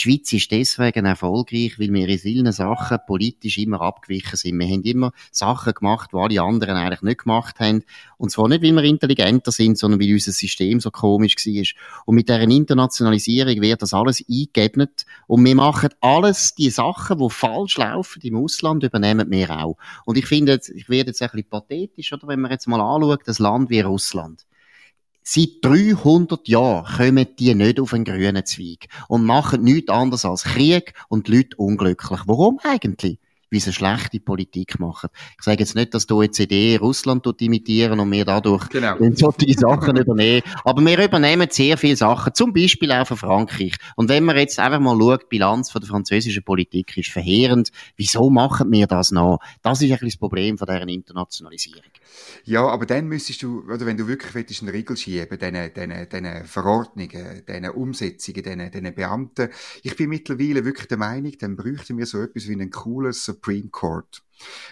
Die 0.00 0.04
Schweiz 0.04 0.32
ist 0.32 0.50
deswegen 0.50 1.04
erfolgreich, 1.04 1.78
weil 1.78 1.92
wir 1.92 2.08
in 2.08 2.18
vielen 2.18 2.50
Sachen 2.52 2.96
politisch 3.06 3.58
immer 3.58 3.82
abgewichen 3.82 4.34
sind. 4.34 4.58
Wir 4.58 4.68
haben 4.68 4.82
immer 4.82 5.12
Sachen 5.30 5.74
gemacht, 5.74 6.08
die 6.14 6.16
alle 6.16 6.40
anderen 6.40 6.76
eigentlich 6.76 7.02
nicht 7.02 7.24
gemacht 7.24 7.60
haben. 7.60 7.84
Und 8.16 8.30
zwar 8.30 8.48
nicht, 8.48 8.62
weil 8.62 8.74
wir 8.74 8.84
intelligenter 8.84 9.52
sind, 9.52 9.76
sondern 9.76 10.00
weil 10.00 10.14
unser 10.14 10.32
System 10.32 10.80
so 10.80 10.90
komisch 10.90 11.36
war. 11.36 12.02
Und 12.06 12.14
mit 12.14 12.30
dieser 12.30 12.40
Internationalisierung 12.40 13.60
wird 13.60 13.82
das 13.82 13.92
alles 13.92 14.24
eingeebnet. 14.26 15.04
Und 15.26 15.44
wir 15.44 15.54
machen 15.54 15.90
alles, 16.00 16.54
die 16.54 16.70
Sachen, 16.70 17.18
die 17.18 17.28
falsch 17.28 17.76
laufen 17.76 18.22
im 18.22 18.36
Ausland, 18.36 18.82
übernehmen 18.82 19.30
wir 19.30 19.50
auch. 19.50 19.76
Und 20.06 20.16
ich 20.16 20.24
finde, 20.24 20.58
ich 20.74 20.88
werde 20.88 21.10
jetzt 21.10 21.20
ein 21.20 21.28
bisschen 21.28 21.50
pathetisch, 21.50 22.10
oder 22.14 22.26
wenn 22.26 22.40
man 22.40 22.52
jetzt 22.52 22.66
mal 22.66 22.80
anschaut, 22.80 23.20
das 23.26 23.38
Land 23.38 23.68
wie 23.68 23.80
Russland. 23.80 24.46
Seit 25.22 25.48
300 25.62 26.48
Jahren 26.48 26.96
kommen 26.96 27.26
die 27.38 27.54
nicht 27.54 27.78
auf 27.78 27.92
einen 27.92 28.04
grünen 28.04 28.44
Zweig 28.46 28.88
und 29.08 29.24
machen 29.24 29.62
nichts 29.62 29.90
anderes 29.90 30.24
als 30.24 30.44
Krieg 30.44 30.94
und 31.08 31.28
Leute 31.28 31.56
unglücklich. 31.56 32.20
Warum 32.26 32.58
eigentlich? 32.62 33.18
Wie 33.50 33.60
sie 33.60 33.72
schlechte 33.72 34.20
Politik 34.20 34.78
machen. 34.78 35.10
Ich 35.38 35.44
sage 35.44 35.58
jetzt 35.60 35.74
nicht, 35.74 35.92
dass 35.94 36.06
die 36.06 36.14
OECD 36.14 36.76
Russland 36.76 37.26
imitieren 37.40 38.00
und 38.00 38.10
wir 38.10 38.24
dadurch 38.24 38.68
genau. 38.68 38.96
so 39.14 39.32
die 39.32 39.52
Sachen 39.54 39.96
übernehmen. 39.96 40.42
Aber 40.64 40.84
wir 40.84 41.04
übernehmen 41.04 41.48
sehr 41.50 41.76
viele 41.76 41.96
Sachen, 41.96 42.34
zum 42.34 42.52
Beispiel 42.52 42.92
auch 42.92 43.06
von 43.06 43.16
Frankreich. 43.16 43.74
Und 43.96 44.08
wenn 44.08 44.24
man 44.24 44.36
jetzt 44.36 44.58
einfach 44.58 44.80
mal 44.80 44.98
schaut, 44.98 45.22
die 45.22 45.26
Bilanz 45.28 45.70
von 45.70 45.80
der 45.80 45.88
französischen 45.88 46.42
Politik 46.42 46.96
ist 46.96 47.10
verheerend. 47.10 47.70
Wieso 47.96 48.30
machen 48.30 48.70
wir 48.70 48.86
das 48.86 49.10
noch? 49.10 49.40
Das 49.62 49.82
ist 49.82 49.90
eigentlich 49.90 50.14
das 50.14 50.20
Problem 50.20 50.58
von 50.58 50.66
deren 50.66 50.88
Internationalisierung. 50.88 51.82
Ja, 52.44 52.66
aber 52.66 52.86
dann 52.86 53.06
müsstest 53.06 53.42
du, 53.42 53.64
oder 53.64 53.86
wenn 53.86 53.96
du 53.96 54.06
wirklich 54.08 54.34
willst, 54.34 54.62
einen 54.62 54.70
Riegel 54.70 54.96
schieben, 54.96 55.38
diesen, 55.38 55.74
diesen, 55.74 56.08
diesen 56.08 56.44
Verordnungen, 56.44 57.42
diesen 57.46 57.70
Umsetzungen, 57.70 58.42
diesen, 58.42 58.70
diesen 58.70 58.94
Beamten. 58.94 59.48
Ich 59.82 59.96
bin 59.96 60.08
mittlerweile 60.08 60.64
wirklich 60.64 60.88
der 60.88 60.98
Meinung, 60.98 61.32
dann 61.38 61.56
bräuchten 61.56 61.98
wir 61.98 62.06
so 62.06 62.22
etwas 62.22 62.48
wie 62.48 62.54
ein 62.54 62.70
cooles 62.70 63.36
Supreme 63.40 63.70
Court. 63.70 64.22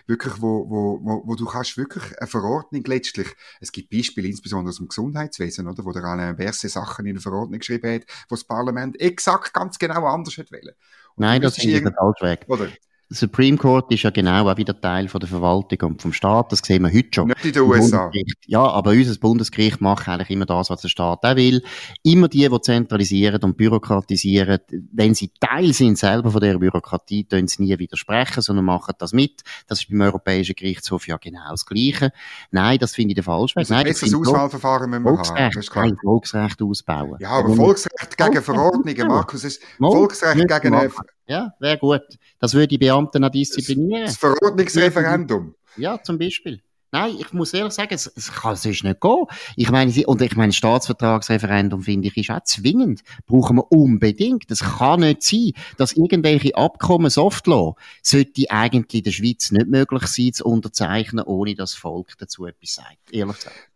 Wirklich, 0.06 0.40
wo, 0.40 0.68
wo, 0.68 0.98
wo, 1.02 1.22
wo 1.26 1.34
du 1.34 1.44
kannst 1.44 1.76
wirklich 1.76 2.18
eine 2.18 2.26
Verordnung 2.26 2.82
letztlich, 2.84 3.28
es 3.60 3.70
gibt 3.70 3.90
Beispiele, 3.90 4.28
insbesondere 4.28 4.70
aus 4.70 4.78
dem 4.78 4.88
Gesundheitswesen, 4.88 5.68
oder, 5.68 5.84
wo 5.84 5.92
der 5.92 6.04
Alain 6.04 6.36
Berset 6.36 6.70
Sachen 6.70 7.04
in 7.04 7.12
eine 7.12 7.20
Verordnung 7.20 7.58
geschrieben 7.58 7.94
hat, 7.94 8.04
wo 8.28 8.34
das 8.34 8.44
Parlament 8.44 8.98
exakt 9.00 9.52
ganz 9.52 9.78
genau 9.78 10.06
anders 10.06 10.36
hätte 10.38 10.52
wollen. 10.52 10.74
Nein, 11.16 11.42
das 11.42 11.58
ist 11.58 11.66
der 11.66 11.92
falsche 11.92 12.24
Weg. 12.24 12.46
Oder? 12.48 12.68
Der 13.10 13.16
Supreme 13.16 13.56
Court 13.56 13.90
ist 13.90 14.02
ja 14.02 14.10
genau 14.10 14.50
auch 14.50 14.56
wieder 14.58 14.78
Teil 14.78 15.08
von 15.08 15.18
der 15.18 15.30
Verwaltung 15.30 15.92
und 15.92 16.02
vom 16.02 16.12
Staat. 16.12 16.52
Das 16.52 16.58
sehen 16.58 16.82
wir 16.82 16.92
heute 16.92 17.08
schon. 17.10 17.28
Nicht 17.28 17.42
in 17.42 17.52
den 17.54 17.62
USA. 17.62 18.10
Ja, 18.46 18.60
aber 18.60 18.90
unser 18.90 19.18
Bundesgericht 19.18 19.80
macht 19.80 20.06
eigentlich 20.08 20.28
immer 20.28 20.44
das, 20.44 20.68
was 20.68 20.82
der 20.82 20.88
Staat 20.88 21.24
auch 21.24 21.36
will. 21.36 21.62
Immer 22.02 22.28
die, 22.28 22.46
die 22.46 22.60
zentralisieren 22.60 23.42
und 23.44 23.56
bürokratisieren, 23.56 24.58
wenn 24.92 25.14
sie 25.14 25.30
Teil 25.40 25.72
sind 25.72 25.96
selber 25.96 26.30
von 26.30 26.42
der 26.42 26.58
Bürokratie, 26.58 27.24
können 27.24 27.48
sie 27.48 27.62
nie 27.62 27.78
widersprechen, 27.78 28.42
sondern 28.42 28.66
machen 28.66 28.92
das 28.98 29.14
mit. 29.14 29.40
Das 29.66 29.80
ist 29.80 29.88
beim 29.88 30.02
Europäischen 30.02 30.54
Gerichtshof 30.54 31.08
ja 31.08 31.16
genau 31.16 31.50
das 31.50 31.64
Gleiche. 31.64 32.12
Nein, 32.50 32.78
das 32.78 32.94
finde 32.94 33.12
ich 33.12 33.14
der 33.14 33.24
falsche 33.24 33.56
Weg. 33.56 33.60
Also 33.60 33.74
Nein, 33.74 33.86
das 33.86 34.02
Auswahlverfahren 34.02 34.90
müssen 34.90 35.04
wir 35.04 35.14
Volksrecht, 35.14 35.74
haben. 35.74 35.88
Nein, 35.88 35.96
Volksrecht 36.02 36.60
ausbauen. 36.60 37.16
Ja, 37.20 37.30
aber 37.30 37.56
Volksrecht 37.56 38.18
gegen 38.18 38.42
Verordnungen, 38.42 39.08
Markus, 39.08 39.44
ist 39.44 39.62
Volksrecht 39.78 40.46
gegen 40.46 40.74
eine 40.74 40.90
ja, 41.28 41.54
wäre 41.60 41.78
gut. 41.78 42.02
Das 42.38 42.54
würde 42.54 42.68
die 42.68 42.78
Beamten 42.78 43.22
auch 43.22 43.30
disziplinieren. 43.30 44.06
Das 44.06 44.16
Verordnungsreferendum. 44.16 45.54
Ja, 45.76 46.02
zum 46.02 46.18
Beispiel. 46.18 46.60
Nein, 46.90 47.16
ich 47.18 47.34
muss 47.34 47.52
ehrlich 47.52 47.74
sagen, 47.74 47.92
es, 47.92 48.10
es 48.16 48.32
kann 48.32 48.56
sonst 48.56 48.82
nicht 48.82 49.00
gehen. 49.00 49.24
Ich 49.56 49.70
meine, 49.70 49.92
und 50.06 50.22
ich 50.22 50.36
meine, 50.36 50.54
Staatsvertragsreferendum 50.54 51.82
finde 51.82 52.08
ich 52.08 52.16
ist 52.16 52.30
auch 52.30 52.42
zwingend. 52.44 53.02
Brauchen 53.26 53.56
wir 53.58 53.70
unbedingt. 53.70 54.50
Es 54.50 54.60
kann 54.60 55.00
nicht 55.00 55.22
sein, 55.22 55.52
dass 55.76 55.92
irgendwelche 55.92 56.56
Abkommen 56.56 57.10
Softlaw 57.10 57.74
sollte 58.02 58.50
eigentlich 58.50 59.00
in 59.00 59.04
der 59.04 59.10
Schweiz 59.10 59.50
nicht 59.50 59.68
möglich 59.68 60.06
sein 60.06 60.32
zu 60.32 60.46
unterzeichnen, 60.46 61.24
ohne 61.26 61.54
dass 61.54 61.72
das 61.72 61.78
Volk 61.78 62.16
dazu 62.18 62.46
etwas 62.46 62.76
sagt. 62.76 63.12
Ehrlich 63.12 63.36
gesagt. 63.36 63.67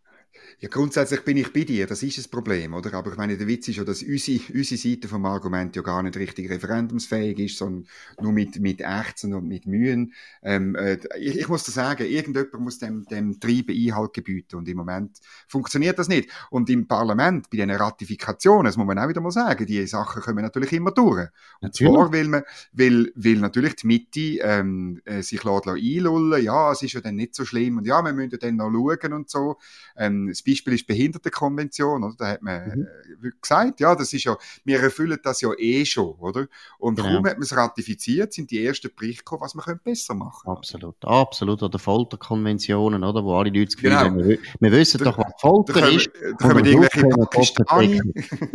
Ja, 0.60 0.68
grundsätzlich 0.68 1.22
bin 1.22 1.36
ich 1.36 1.52
bei 1.52 1.64
dir, 1.64 1.86
das 1.86 2.02
ist 2.02 2.18
das 2.18 2.28
Problem, 2.28 2.74
oder? 2.74 2.94
Aber 2.94 3.10
ich 3.10 3.16
meine, 3.16 3.36
der 3.36 3.46
Witz 3.46 3.68
ist 3.68 3.76
ja, 3.76 3.84
dass 3.84 4.02
unsere, 4.02 4.40
unsere 4.52 4.78
Seite 4.78 5.08
vom 5.08 5.24
Argument 5.26 5.74
ja 5.76 5.82
gar 5.82 6.02
nicht 6.02 6.16
richtig 6.16 6.50
referendumsfähig 6.50 7.38
ist, 7.38 7.58
sondern 7.58 7.86
nur 8.20 8.32
mit, 8.32 8.60
mit 8.60 8.80
Ächzen 8.80 9.34
und 9.34 9.48
mit 9.48 9.66
Mühen. 9.66 10.12
Ähm, 10.42 10.74
äh, 10.76 10.98
ich, 11.18 11.38
ich 11.38 11.48
muss 11.48 11.64
da 11.64 11.72
sagen, 11.72 12.06
irgendjemand 12.06 12.52
muss 12.60 12.78
dem, 12.78 13.04
dem 13.06 13.40
Treiben 13.40 13.76
Einhalt 13.76 14.12
gebieten 14.12 14.56
und 14.56 14.68
im 14.68 14.76
Moment 14.76 15.18
funktioniert 15.48 15.98
das 15.98 16.08
nicht. 16.08 16.30
Und 16.50 16.70
im 16.70 16.86
Parlament, 16.86 17.50
bei 17.50 17.58
den 17.58 17.70
Ratifikationen, 17.70 18.66
das 18.66 18.76
muss 18.76 18.86
man 18.86 18.98
auch 18.98 19.08
wieder 19.08 19.20
mal 19.20 19.30
sagen, 19.30 19.66
die 19.66 19.86
Sachen 19.86 20.22
kommen 20.22 20.42
natürlich 20.42 20.72
immer 20.72 20.92
durch. 20.92 21.28
Und 21.60 21.62
natürlich. 21.62 21.92
zwar 21.92 22.12
will 22.12 22.28
man, 22.28 22.42
will, 22.72 23.12
will 23.14 23.38
natürlich 23.38 23.76
die 23.76 23.86
Mitte 23.86 24.42
ähm, 24.42 25.00
äh, 25.04 25.22
sich 25.22 25.44
einlullen, 25.44 26.42
ja, 26.42 26.72
es 26.72 26.82
ist 26.82 26.92
ja 26.92 27.00
dann 27.00 27.16
nicht 27.16 27.34
so 27.34 27.44
schlimm 27.44 27.78
und 27.78 27.86
ja, 27.86 28.02
wir 28.02 28.12
müssen 28.12 28.38
dann 28.38 28.56
noch 28.56 28.70
schauen 28.70 29.12
und 29.12 29.30
so. 29.30 29.56
Ähm, 29.96 30.28
das 30.28 30.42
Beispiel 30.52 30.74
ist 30.74 30.88
die 30.88 30.92
Behindertenkonvention, 30.92 32.04
oder? 32.04 32.14
Da 32.16 32.28
hat 32.28 32.42
man 32.42 32.64
mhm. 32.64 32.86
äh, 33.22 33.30
gesagt, 33.40 33.80
ja, 33.80 33.94
das 33.94 34.12
ist 34.12 34.24
ja, 34.24 34.36
wir 34.64 34.80
erfüllen 34.80 35.18
das 35.22 35.40
ja 35.40 35.50
eh 35.58 35.84
schon, 35.84 36.14
oder? 36.18 36.46
Und 36.78 36.96
genau. 36.96 37.08
kaum 37.08 37.26
hat 37.26 37.34
man 37.34 37.42
es 37.42 37.56
ratifiziert, 37.56 38.32
sind 38.32 38.50
die 38.50 38.64
ersten 38.64 38.90
Berichte 38.94 39.24
gekommen, 39.24 39.42
was 39.42 39.54
man 39.54 39.80
besser 39.82 40.14
machen 40.14 40.42
könnte. 40.44 40.58
Absolut, 40.58 41.04
absolut. 41.04 41.62
Oder 41.62 41.78
Folterkonventionen, 41.78 43.02
oder? 43.02 43.24
Wo 43.24 43.36
alle 43.36 43.50
Leute 43.50 43.66
das 43.66 43.76
Gefühl 43.76 43.90
genau. 43.90 44.02
haben, 44.02 44.28
wir, 44.28 44.38
wir 44.60 44.72
wissen 44.72 44.98
da, 44.98 45.04
doch, 45.04 45.18
was 45.18 45.32
Folter 45.38 45.72
da 45.72 45.86
ist. 45.88 46.10
Da 46.12 46.32
können 46.48 46.64
wir 46.64 46.72
irgendwelche 46.72 47.08
Pakistani. 47.08 48.00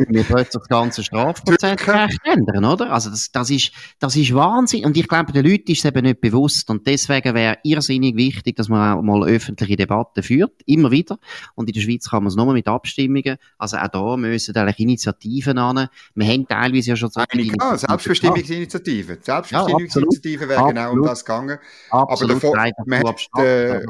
wir 0.08 0.24
plötzlich 0.24 0.48
das 0.48 0.68
ganze 0.68 1.02
Strafprozessrecht 1.02 2.18
ändern, 2.24 2.64
oder? 2.64 2.92
Also 2.92 3.10
das, 3.10 3.30
das, 3.32 3.50
ist, 3.50 3.72
das 3.98 4.16
ist 4.16 4.34
Wahnsinn. 4.34 4.84
Und 4.84 4.96
ich 4.96 5.08
glaube, 5.08 5.32
den 5.32 5.44
Leuten 5.44 5.70
ist 5.70 5.78
es 5.80 5.84
eben 5.84 6.04
nicht 6.04 6.20
bewusst. 6.20 6.70
Und 6.70 6.86
deswegen 6.86 7.34
wäre 7.34 7.58
irrsinnig 7.62 8.16
wichtig, 8.16 8.56
dass 8.56 8.68
man 8.68 8.98
auch 8.98 9.02
mal 9.02 9.26
öffentliche 9.28 9.76
Debatten 9.76 10.22
führt, 10.22 10.52
immer 10.66 10.90
wieder. 10.90 11.18
Und 11.54 11.68
in 11.68 11.74
der 11.74 11.77
Schweiz 11.80 12.08
kann 12.08 12.22
man 12.22 12.28
es 12.28 12.36
nur 12.36 12.52
mit 12.52 12.68
Abstimmungen. 12.68 13.36
Also 13.58 13.76
auch 13.76 13.88
da 13.88 14.16
müssen 14.16 14.56
eigentlich 14.56 14.78
Initiativen 14.78 15.58
an. 15.58 15.88
Wir 16.14 16.26
haben 16.26 16.46
teilweise 16.46 16.90
ja 16.90 16.96
schon 16.96 17.10
so 17.10 17.20
ja, 17.20 17.76
Selbstbestimmungsinitiativen. 17.76 19.18
Selbstbestimmungsinitiativen 19.20 20.48
ja, 20.50 20.56
wäre 20.56 20.68
genau 20.68 20.92
um 20.92 21.02
das 21.02 21.24
gegangen. 21.24 21.58
Absolut. 21.90 22.44
Aber 22.44 22.56
davon, 22.56 22.86
man 22.86 23.02
hat, 23.04 23.44
äh, 23.44 23.84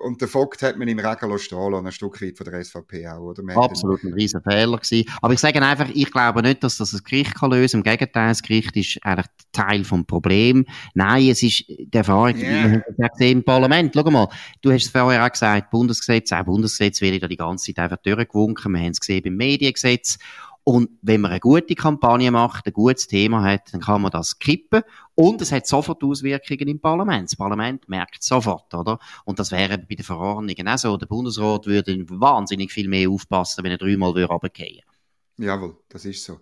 und 0.00 0.20
der 0.20 0.28
Vogt 0.28 0.62
hat 0.62 0.76
man 0.76 0.88
im 0.88 0.98
Regen 0.98 1.38
stehen 1.38 1.74
ein 1.74 1.92
Stück 1.92 2.20
weit 2.20 2.36
von 2.36 2.44
der 2.44 2.64
SVP 2.64 3.06
auch, 3.06 3.20
oder? 3.20 3.42
Man 3.42 3.56
Absolut 3.56 4.02
ein 4.02 4.12
riesen 4.12 4.42
Fehler 4.42 4.76
gewesen. 4.76 5.08
Aber 5.22 5.32
ich 5.32 5.40
sage 5.40 5.62
einfach, 5.62 5.88
ich 5.92 6.10
glaube 6.10 6.42
nicht, 6.42 6.64
dass 6.64 6.78
das 6.78 6.90
das 6.90 7.02
Gericht 7.02 7.34
kann 7.34 7.52
lösen. 7.52 7.78
Im 7.78 7.82
Gegenteil, 7.84 8.28
das 8.28 8.42
Gericht 8.42 8.76
ist 8.76 8.98
eigentlich 9.02 9.26
Teil 9.52 9.84
vom 9.84 10.04
Problem. 10.04 10.66
Nein, 10.94 11.28
es 11.28 11.42
ist 11.42 11.64
die 11.68 11.88
Erfahrung, 11.92 12.36
yeah. 12.36 12.50
wir 12.50 12.62
haben 12.62 12.82
das 12.98 13.10
gesehen 13.12 13.38
im 13.38 13.44
Parlament. 13.44 13.92
Schau 13.94 14.10
mal, 14.10 14.28
du 14.62 14.72
hast 14.72 14.84
es 14.84 14.90
vorher 14.90 15.24
auch 15.24 15.30
gesagt, 15.30 15.70
Bundesgesetz, 15.70 16.32
auch 16.32 16.44
Bundesgesetz 16.44 17.00
wird 17.00 17.22
da 17.22 17.28
die 17.28 17.36
ganze 17.36 17.72
Zeit 17.72 17.84
einfach 17.84 18.02
durchgewunken. 18.02 18.72
Wir 18.72 18.80
haben 18.80 18.90
es 18.90 19.00
gesehen 19.00 19.22
beim 19.22 19.36
Mediengesetz. 19.36 20.18
Und 20.64 20.88
wenn 21.02 21.20
man 21.20 21.30
eine 21.30 21.40
gute 21.40 21.74
Kampagne 21.74 22.30
macht, 22.30 22.66
ein 22.66 22.72
gutes 22.72 23.06
Thema 23.06 23.42
hat, 23.42 23.72
dann 23.72 23.82
kann 23.82 24.00
man 24.00 24.10
das 24.10 24.38
kippen. 24.38 24.82
Und 25.14 25.42
es 25.42 25.52
hat 25.52 25.66
sofort 25.66 26.02
Auswirkungen 26.02 26.68
im 26.68 26.80
Parlament. 26.80 27.30
Das 27.30 27.36
Parlament 27.36 27.86
merkt 27.86 28.22
sofort, 28.22 28.72
oder? 28.72 28.98
Und 29.26 29.38
das 29.38 29.50
wäre 29.50 29.76
bei 29.76 29.94
den 29.94 30.04
Verordnungen 30.04 30.66
auch 30.66 30.78
so. 30.78 30.96
Der 30.96 31.06
Bundesrat 31.06 31.66
würde 31.66 32.04
wahnsinnig 32.08 32.72
viel 32.72 32.88
mehr 32.88 33.10
aufpassen, 33.10 33.62
wenn 33.62 33.72
er 33.72 33.78
dreimal 33.78 34.10
runterfallen 34.10 34.50
würde. 34.56 34.82
Jawohl, 35.36 35.76
das 35.88 36.06
ist 36.06 36.24
so. 36.24 36.40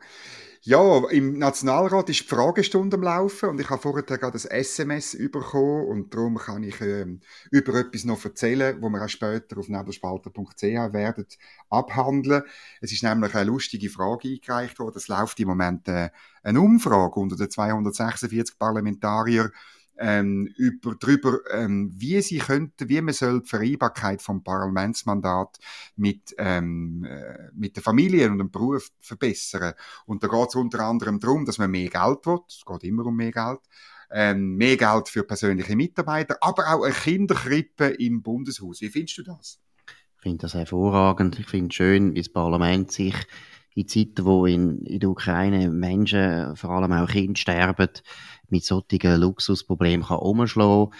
Ja, 0.64 1.02
im 1.10 1.38
Nationalrat 1.40 2.08
ist 2.08 2.20
die 2.20 2.28
Fragestunde 2.28 2.96
am 2.96 3.02
Laufen 3.02 3.48
und 3.48 3.60
ich 3.60 3.68
habe 3.68 3.82
vorher 3.82 4.04
gerade 4.04 4.38
ein 4.38 4.50
SMS 4.60 5.18
bekommen 5.32 5.88
und 5.88 6.14
darum 6.14 6.38
kann 6.38 6.62
ich 6.62 6.80
ähm, 6.80 7.18
über 7.50 7.74
etwas 7.74 8.04
noch 8.04 8.24
erzählen, 8.24 8.80
wo 8.80 8.88
wir 8.88 9.02
auch 9.04 9.08
später 9.08 9.58
auf 9.58 9.68
nebelspalter.ch 9.68 10.62
werden 10.62 11.26
abhandeln. 11.68 12.44
Es 12.80 12.92
ist 12.92 13.02
nämlich 13.02 13.34
eine 13.34 13.50
lustige 13.50 13.90
Frage 13.90 14.28
eingereicht 14.28 14.78
worden. 14.78 14.98
Es 14.98 15.08
läuft 15.08 15.40
im 15.40 15.48
Moment 15.48 15.88
äh, 15.88 16.10
eine 16.44 16.60
Umfrage 16.60 17.18
unter 17.18 17.34
den 17.34 17.50
246 17.50 18.56
Parlamentariern 18.56 19.50
ähm, 20.02 20.46
über, 20.56 20.96
darüber, 20.98 21.38
ähm, 21.52 21.92
wie 21.96 22.20
sie 22.20 22.38
könnten, 22.38 22.88
wie 22.88 23.00
man 23.00 23.14
soll 23.14 23.40
die 23.42 23.48
Vereinbarkeit 23.48 24.20
vom 24.20 24.42
Parlamentsmandat 24.42 25.58
mit, 25.94 26.34
ähm, 26.38 27.04
äh, 27.04 27.50
mit 27.54 27.76
der 27.76 27.84
Familie 27.84 28.28
und 28.28 28.38
dem 28.38 28.50
Beruf 28.50 28.90
verbessern. 29.00 29.74
Und 30.04 30.24
da 30.24 30.28
geht 30.28 30.48
es 30.48 30.54
unter 30.56 30.80
anderem 30.80 31.20
darum, 31.20 31.44
dass 31.44 31.58
man 31.58 31.70
mehr 31.70 31.88
Geld 31.88 32.26
will, 32.26 32.40
es 32.48 32.64
geht 32.66 32.84
immer 32.84 33.06
um 33.06 33.16
mehr 33.16 33.30
Geld, 33.30 33.60
ähm, 34.10 34.56
mehr 34.56 34.76
Geld 34.76 35.08
für 35.08 35.22
persönliche 35.22 35.76
Mitarbeiter, 35.76 36.36
aber 36.40 36.74
auch 36.74 36.82
eine 36.82 36.92
Kinderkrippe 36.92 37.86
im 37.86 38.22
Bundeshaus. 38.22 38.80
Wie 38.80 38.90
findest 38.90 39.18
du 39.18 39.22
das? 39.22 39.60
Ich 40.16 40.22
finde 40.22 40.38
das 40.38 40.54
hervorragend. 40.54 41.38
Ich 41.38 41.46
finde 41.46 41.72
schön, 41.72 42.14
wie 42.14 42.20
das 42.20 42.28
Parlament 42.28 42.90
sich 42.90 43.14
in 43.74 43.88
Zeiten, 43.88 44.24
wo 44.24 44.46
in, 44.46 44.82
in 44.82 45.00
der 45.00 45.10
Ukraine 45.10 45.70
Menschen, 45.70 46.56
vor 46.56 46.70
allem 46.70 46.92
auch 46.92 47.08
Kinder 47.08 47.38
sterben, 47.38 47.88
mit 48.48 48.64
solchen 48.64 49.20
Luxusproblemen 49.20 50.06
kann 50.06 50.18
umschlagen 50.18 50.90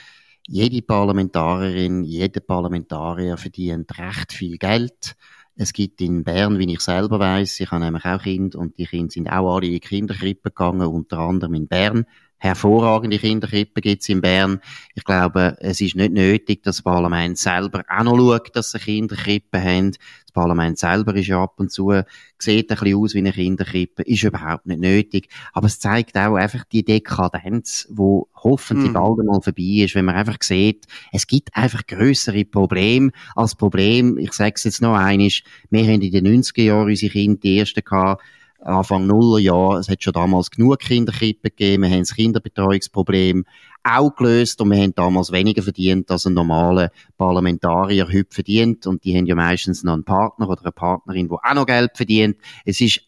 Jede 0.49 0.83
Parlamentarierin, 0.83 2.03
jeder 2.03 2.41
Parlamentarier 2.41 3.37
verdient 3.37 3.97
recht 3.97 4.33
viel 4.33 4.59
Geld. 4.59 5.15
Es 5.55 5.73
gibt 5.73 6.01
in 6.01 6.25
Bern, 6.25 6.59
wie 6.59 6.73
ich 6.73 6.81
selber 6.81 7.21
weiß, 7.21 7.61
ich 7.61 7.71
habe 7.71 7.85
nämlich 7.85 8.05
auch 8.05 8.23
Kinder 8.23 8.59
und 8.59 8.77
die 8.77 8.87
Kinder 8.87 9.13
sind 9.13 9.31
auch 9.31 9.55
alle 9.55 9.67
in 9.67 9.75
die 9.75 9.81
Kinderkrippe 9.81 10.51
gegangen, 10.51 10.89
unter 10.89 11.19
anderem 11.19 11.55
in 11.55 11.69
Bern 11.69 12.07
hervorragende 12.43 13.21
Kinderkrippen 13.21 13.81
gibt 13.81 14.03
es 14.03 14.09
in 14.09 14.21
Bern. 14.21 14.61
Ich 14.97 15.05
glaube, 15.05 15.57
es 15.61 15.81
ist 15.81 15.95
nicht 15.95 16.13
nötig, 16.13 16.65
dass 16.65 16.79
das 16.79 16.83
Parlament 16.83 17.39
selber 17.39 17.85
auch 17.89 18.03
noch 18.03 18.17
schaut, 18.17 18.57
dass 18.57 18.73
sie 18.73 18.81
Kinderkrippen 18.81 19.63
haben. 19.63 19.91
Das 19.93 20.33
Parlament 20.33 20.77
selber 20.77 21.15
ist 21.15 21.29
ja 21.29 21.41
ab 21.41 21.55
und 21.59 21.71
zu, 21.71 21.93
sieht 22.39 22.69
ein 22.73 22.77
bisschen 22.77 22.99
aus 22.99 23.15
wie 23.15 23.19
eine 23.19 23.33
Kinderkrippe, 23.33 24.03
ist 24.03 24.25
überhaupt 24.25 24.67
nicht 24.67 24.81
nötig. 24.81 25.29
Aber 25.53 25.69
es 25.69 25.79
zeigt 25.79 26.19
auch 26.19 26.35
einfach 26.35 26.65
die 26.65 26.85
Dekadenz, 26.85 27.87
wo 27.91 28.27
hoffentlich 28.35 28.91
mm. 28.91 28.95
bald 28.95 29.21
einmal 29.21 29.41
vorbei 29.41 29.85
ist, 29.85 29.95
wenn 29.95 30.07
man 30.07 30.17
einfach 30.17 30.39
sieht, 30.41 30.87
es 31.13 31.29
gibt 31.29 31.55
einfach 31.55 31.87
größere 31.87 32.45
Probleme 32.45 33.13
als 33.37 33.55
Problem. 33.55 34.19
Ich 34.19 34.33
sage 34.33 34.55
es 34.57 34.65
jetzt 34.65 34.83
noch 34.83 34.97
einiges. 34.97 35.43
Wir 35.71 35.85
haben 35.85 36.03
in 36.03 36.11
den 36.11 36.43
90er 36.43 36.63
Jahren 36.63 36.89
unsere 36.89 37.13
Kinder 37.13 37.39
die 37.41 37.59
ersten 37.59 37.85
gehabt, 37.85 38.21
Anfang 38.63 39.07
Nullerjahr, 39.07 39.79
es 39.79 39.89
hat 39.89 40.03
schon 40.03 40.13
damals 40.13 40.51
genug 40.51 40.79
Kinderkrippen 40.79 41.51
gegeben, 41.51 41.83
wir 41.83 41.91
haben 41.91 42.01
das 42.01 42.15
Kinderbetreuungsproblem 42.15 43.45
auch 43.83 44.15
gelöst 44.15 44.61
und 44.61 44.71
wir 44.71 44.81
haben 44.81 44.95
damals 44.95 45.33
weniger 45.33 45.63
verdient 45.63 46.11
als 46.11 46.27
ein 46.27 46.35
normaler 46.35 46.91
Parlamentarier 47.19 48.07
heute 48.07 48.33
verdient 48.35 48.87
und 48.87 49.05
die 49.05 49.17
haben 49.17 49.27
ja 49.27 49.35
meistens 49.35 49.83
noch 49.83 49.95
einen 49.95 50.05
Partner 50.05 50.49
oder 50.49 50.63
eine 50.63 50.73
Partnerin, 50.73 51.29
die 51.29 51.35
auch 51.35 51.55
noch 51.55 51.67
Geld 51.67 51.91
verdient. 51.97 52.37
Es 52.65 52.81
ist 52.81 53.01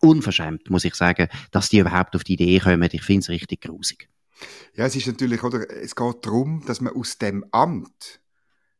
unverschämt, 0.00 0.70
muss 0.70 0.84
ich 0.84 0.94
sagen, 0.94 1.28
dass 1.50 1.70
die 1.70 1.78
überhaupt 1.78 2.14
auf 2.14 2.24
die 2.24 2.34
Idee 2.34 2.60
kommen. 2.60 2.88
Ich 2.92 3.02
finde 3.02 3.20
es 3.20 3.28
richtig 3.28 3.62
grusig. 3.62 4.08
Ja, 4.74 4.86
es 4.86 4.96
ist 4.96 5.06
natürlich, 5.06 5.42
oder, 5.42 5.68
es 5.70 5.94
geht 5.94 6.26
darum, 6.26 6.62
dass 6.66 6.80
man 6.80 6.94
aus 6.94 7.18
dem 7.18 7.44
Amt 7.52 8.20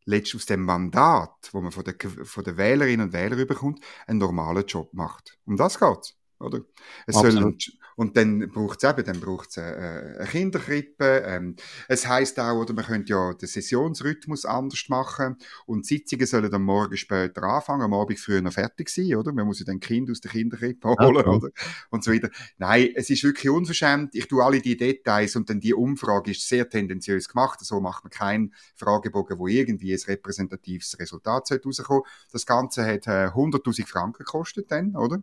letztlich 0.04 0.37
aus 0.37 0.46
dem 0.46 0.62
Mandat, 0.62 1.50
wo 1.52 1.61
man 1.61 1.73
von 1.73 1.84
den, 1.84 1.99
von 1.99 2.44
den 2.44 2.56
Wählerinnen 2.56 3.06
und 3.06 3.12
Wählern 3.12 3.38
überkommt, 3.38 3.80
einen 4.06 4.18
normalen 4.18 4.66
Job 4.66 4.92
macht. 4.92 5.38
Um 5.44 5.56
das 5.56 5.78
geht's. 5.78 6.16
Oder? 6.38 6.61
Es 7.06 7.16
soll, 7.16 7.56
und 7.97 8.17
dann 8.17 8.51
braucht 8.51 8.83
es 8.83 8.91
eben, 8.91 9.05
dann 9.05 9.21
braucht's 9.21 9.59
eine, 9.59 9.77
äh, 9.77 10.19
eine 10.19 10.29
Kinderkrippe. 10.29 11.23
Ähm, 11.27 11.57
es 11.89 12.07
heisst 12.07 12.39
auch, 12.41 12.61
oder 12.61 12.75
man 12.75 12.85
könnte 12.85 13.13
ja 13.13 13.33
den 13.35 13.49
Sessionsrhythmus 13.49 14.45
anders 14.45 14.85
machen 14.89 15.37
und 15.67 15.87
Sitzungen 15.87 16.27
sollen 16.27 16.51
dann 16.51 16.63
morgen 16.63 16.97
später 16.97 17.43
anfangen, 17.43 17.83
am 17.83 17.95
Abend 17.95 18.19
früher 18.19 18.41
noch 18.43 18.53
fertig 18.53 18.89
sein, 18.89 19.15
oder? 19.17 19.33
Man 19.33 19.47
muss 19.47 19.61
ja 19.61 19.65
dann 19.65 19.81
Kind 19.81 20.11
aus 20.11 20.21
der 20.21 20.31
Kinderkrippe 20.31 20.89
holen, 20.89 21.17
okay. 21.17 21.29
oder? 21.29 21.51
Und 21.91 22.05
so 22.05 22.13
weiter. 22.13 22.31
Nein, 22.59 22.91
es 22.95 23.11
ist 23.11 23.23
wirklich 23.25 23.51
unverschämt. 23.51 24.15
Ich 24.15 24.29
tue 24.29 24.45
alle 24.45 24.61
die 24.61 24.77
Details 24.77 25.37
und 25.37 25.51
dann 25.51 25.61
die 25.61 25.75
Umfrage 25.75 26.31
ist 26.31 26.49
sehr 26.49 26.69
tendenziös 26.69 27.29
gemacht. 27.29 27.61
So 27.63 27.81
macht 27.81 28.05
man 28.05 28.11
keinen 28.11 28.55
Fragebogen, 28.75 29.39
wo 29.39 29.47
irgendwie 29.47 29.93
ein 29.93 30.01
repräsentatives 30.07 30.99
Resultat 30.99 31.51
rauskommen 31.65 32.03
Das 32.33 32.47
Ganze 32.47 32.85
hat 32.85 33.07
äh, 33.07 33.29
100.000 33.29 33.87
Franken 33.87 34.19
gekostet 34.19 34.71
dann, 34.71 34.97
oder? 34.97 35.23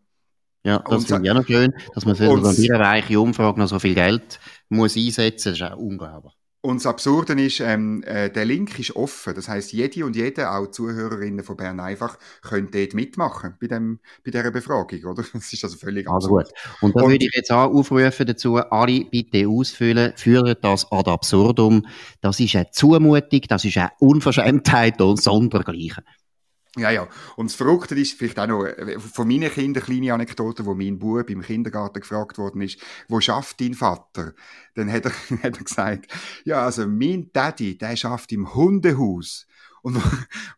Ja, 0.63 0.79
das 0.87 1.05
finde 1.05 1.25
ich 1.25 1.31
auch 1.31 1.35
noch 1.35 1.47
schön, 1.47 1.73
dass 1.93 2.05
man 2.05 2.15
für 2.15 2.25
so 2.27 2.73
eine 2.73 2.79
reiche 2.79 3.19
Umfrage 3.19 3.59
noch 3.59 3.67
so 3.67 3.79
viel 3.79 3.95
Geld 3.95 4.39
muss 4.69 4.95
einsetzen 4.95 5.51
muss. 5.51 5.59
Das 5.59 5.69
ist 5.69 5.73
auch 5.73 5.77
unglaublich. 5.77 6.33
Und 6.63 6.77
das 6.77 6.85
Absurde 6.85 7.33
ist, 7.41 7.59
ähm, 7.59 8.03
äh, 8.03 8.29
der 8.29 8.45
Link 8.45 8.77
ist 8.77 8.95
offen. 8.95 9.33
Das 9.33 9.47
heißt, 9.47 9.73
jede 9.73 10.05
und 10.05 10.15
jede, 10.15 10.51
auch 10.51 10.67
Zuhörerinnen 10.67 11.43
von 11.43 11.57
Bern 11.57 11.79
einfach, 11.79 12.19
können 12.43 12.69
dort 12.71 12.93
mitmachen 12.93 13.55
bei, 13.59 13.65
dem, 13.65 13.99
bei 14.23 14.29
dieser 14.29 14.51
Befragung, 14.51 15.03
oder? 15.05 15.23
Das 15.33 15.51
ist 15.51 15.63
also 15.63 15.75
völlig 15.75 16.07
also 16.07 16.37
absurd. 16.37 16.53
Gut. 16.53 16.83
Und 16.83 16.95
da 16.95 17.07
würde 17.07 17.25
ich 17.25 17.33
jetzt 17.33 17.51
auch 17.51 17.73
aufrufen 17.73 18.27
dazu, 18.27 18.57
alle 18.57 19.05
bitte 19.05 19.47
ausfüllen, 19.47 20.13
führen 20.15 20.55
das 20.61 20.91
ad 20.91 21.09
absurdum. 21.09 21.87
Das 22.21 22.39
ist 22.39 22.55
eine 22.55 22.69
Zumutung, 22.69 23.41
das 23.49 23.65
ist 23.65 23.77
eine 23.77 23.89
Unverschämtheit 23.97 25.01
und 25.01 25.19
sondergleichen. 25.19 26.03
Ja, 26.77 26.89
ja. 26.89 27.07
Und 27.35 27.49
das 27.49 27.55
Verrückte 27.55 27.95
ist 27.95 28.17
vielleicht 28.17 28.39
auch 28.39 28.47
noch 28.47 28.63
äh, 28.63 28.97
von 28.97 29.27
meinen 29.27 29.51
Kindern 29.51 29.83
eine 29.83 29.93
kleine 29.93 30.13
Anekdote, 30.13 30.65
wo 30.65 30.73
mein 30.73 30.99
Bub 30.99 31.29
im 31.29 31.41
Kindergarten 31.41 31.99
gefragt 31.99 32.37
worden 32.37 32.61
ist, 32.61 32.79
wo 33.09 33.19
schafft 33.19 33.59
dein 33.59 33.73
Vater? 33.73 34.33
Dann 34.75 34.89
hat 34.89 35.05
er, 35.05 35.11
hat 35.43 35.57
er 35.57 35.63
gesagt, 35.63 36.07
ja, 36.45 36.63
also 36.63 36.87
mein 36.87 37.29
Daddy, 37.33 37.77
der 37.77 37.97
schafft 37.97 38.31
im 38.31 38.53
Hundehaus. 38.55 39.47
Und 39.81 40.01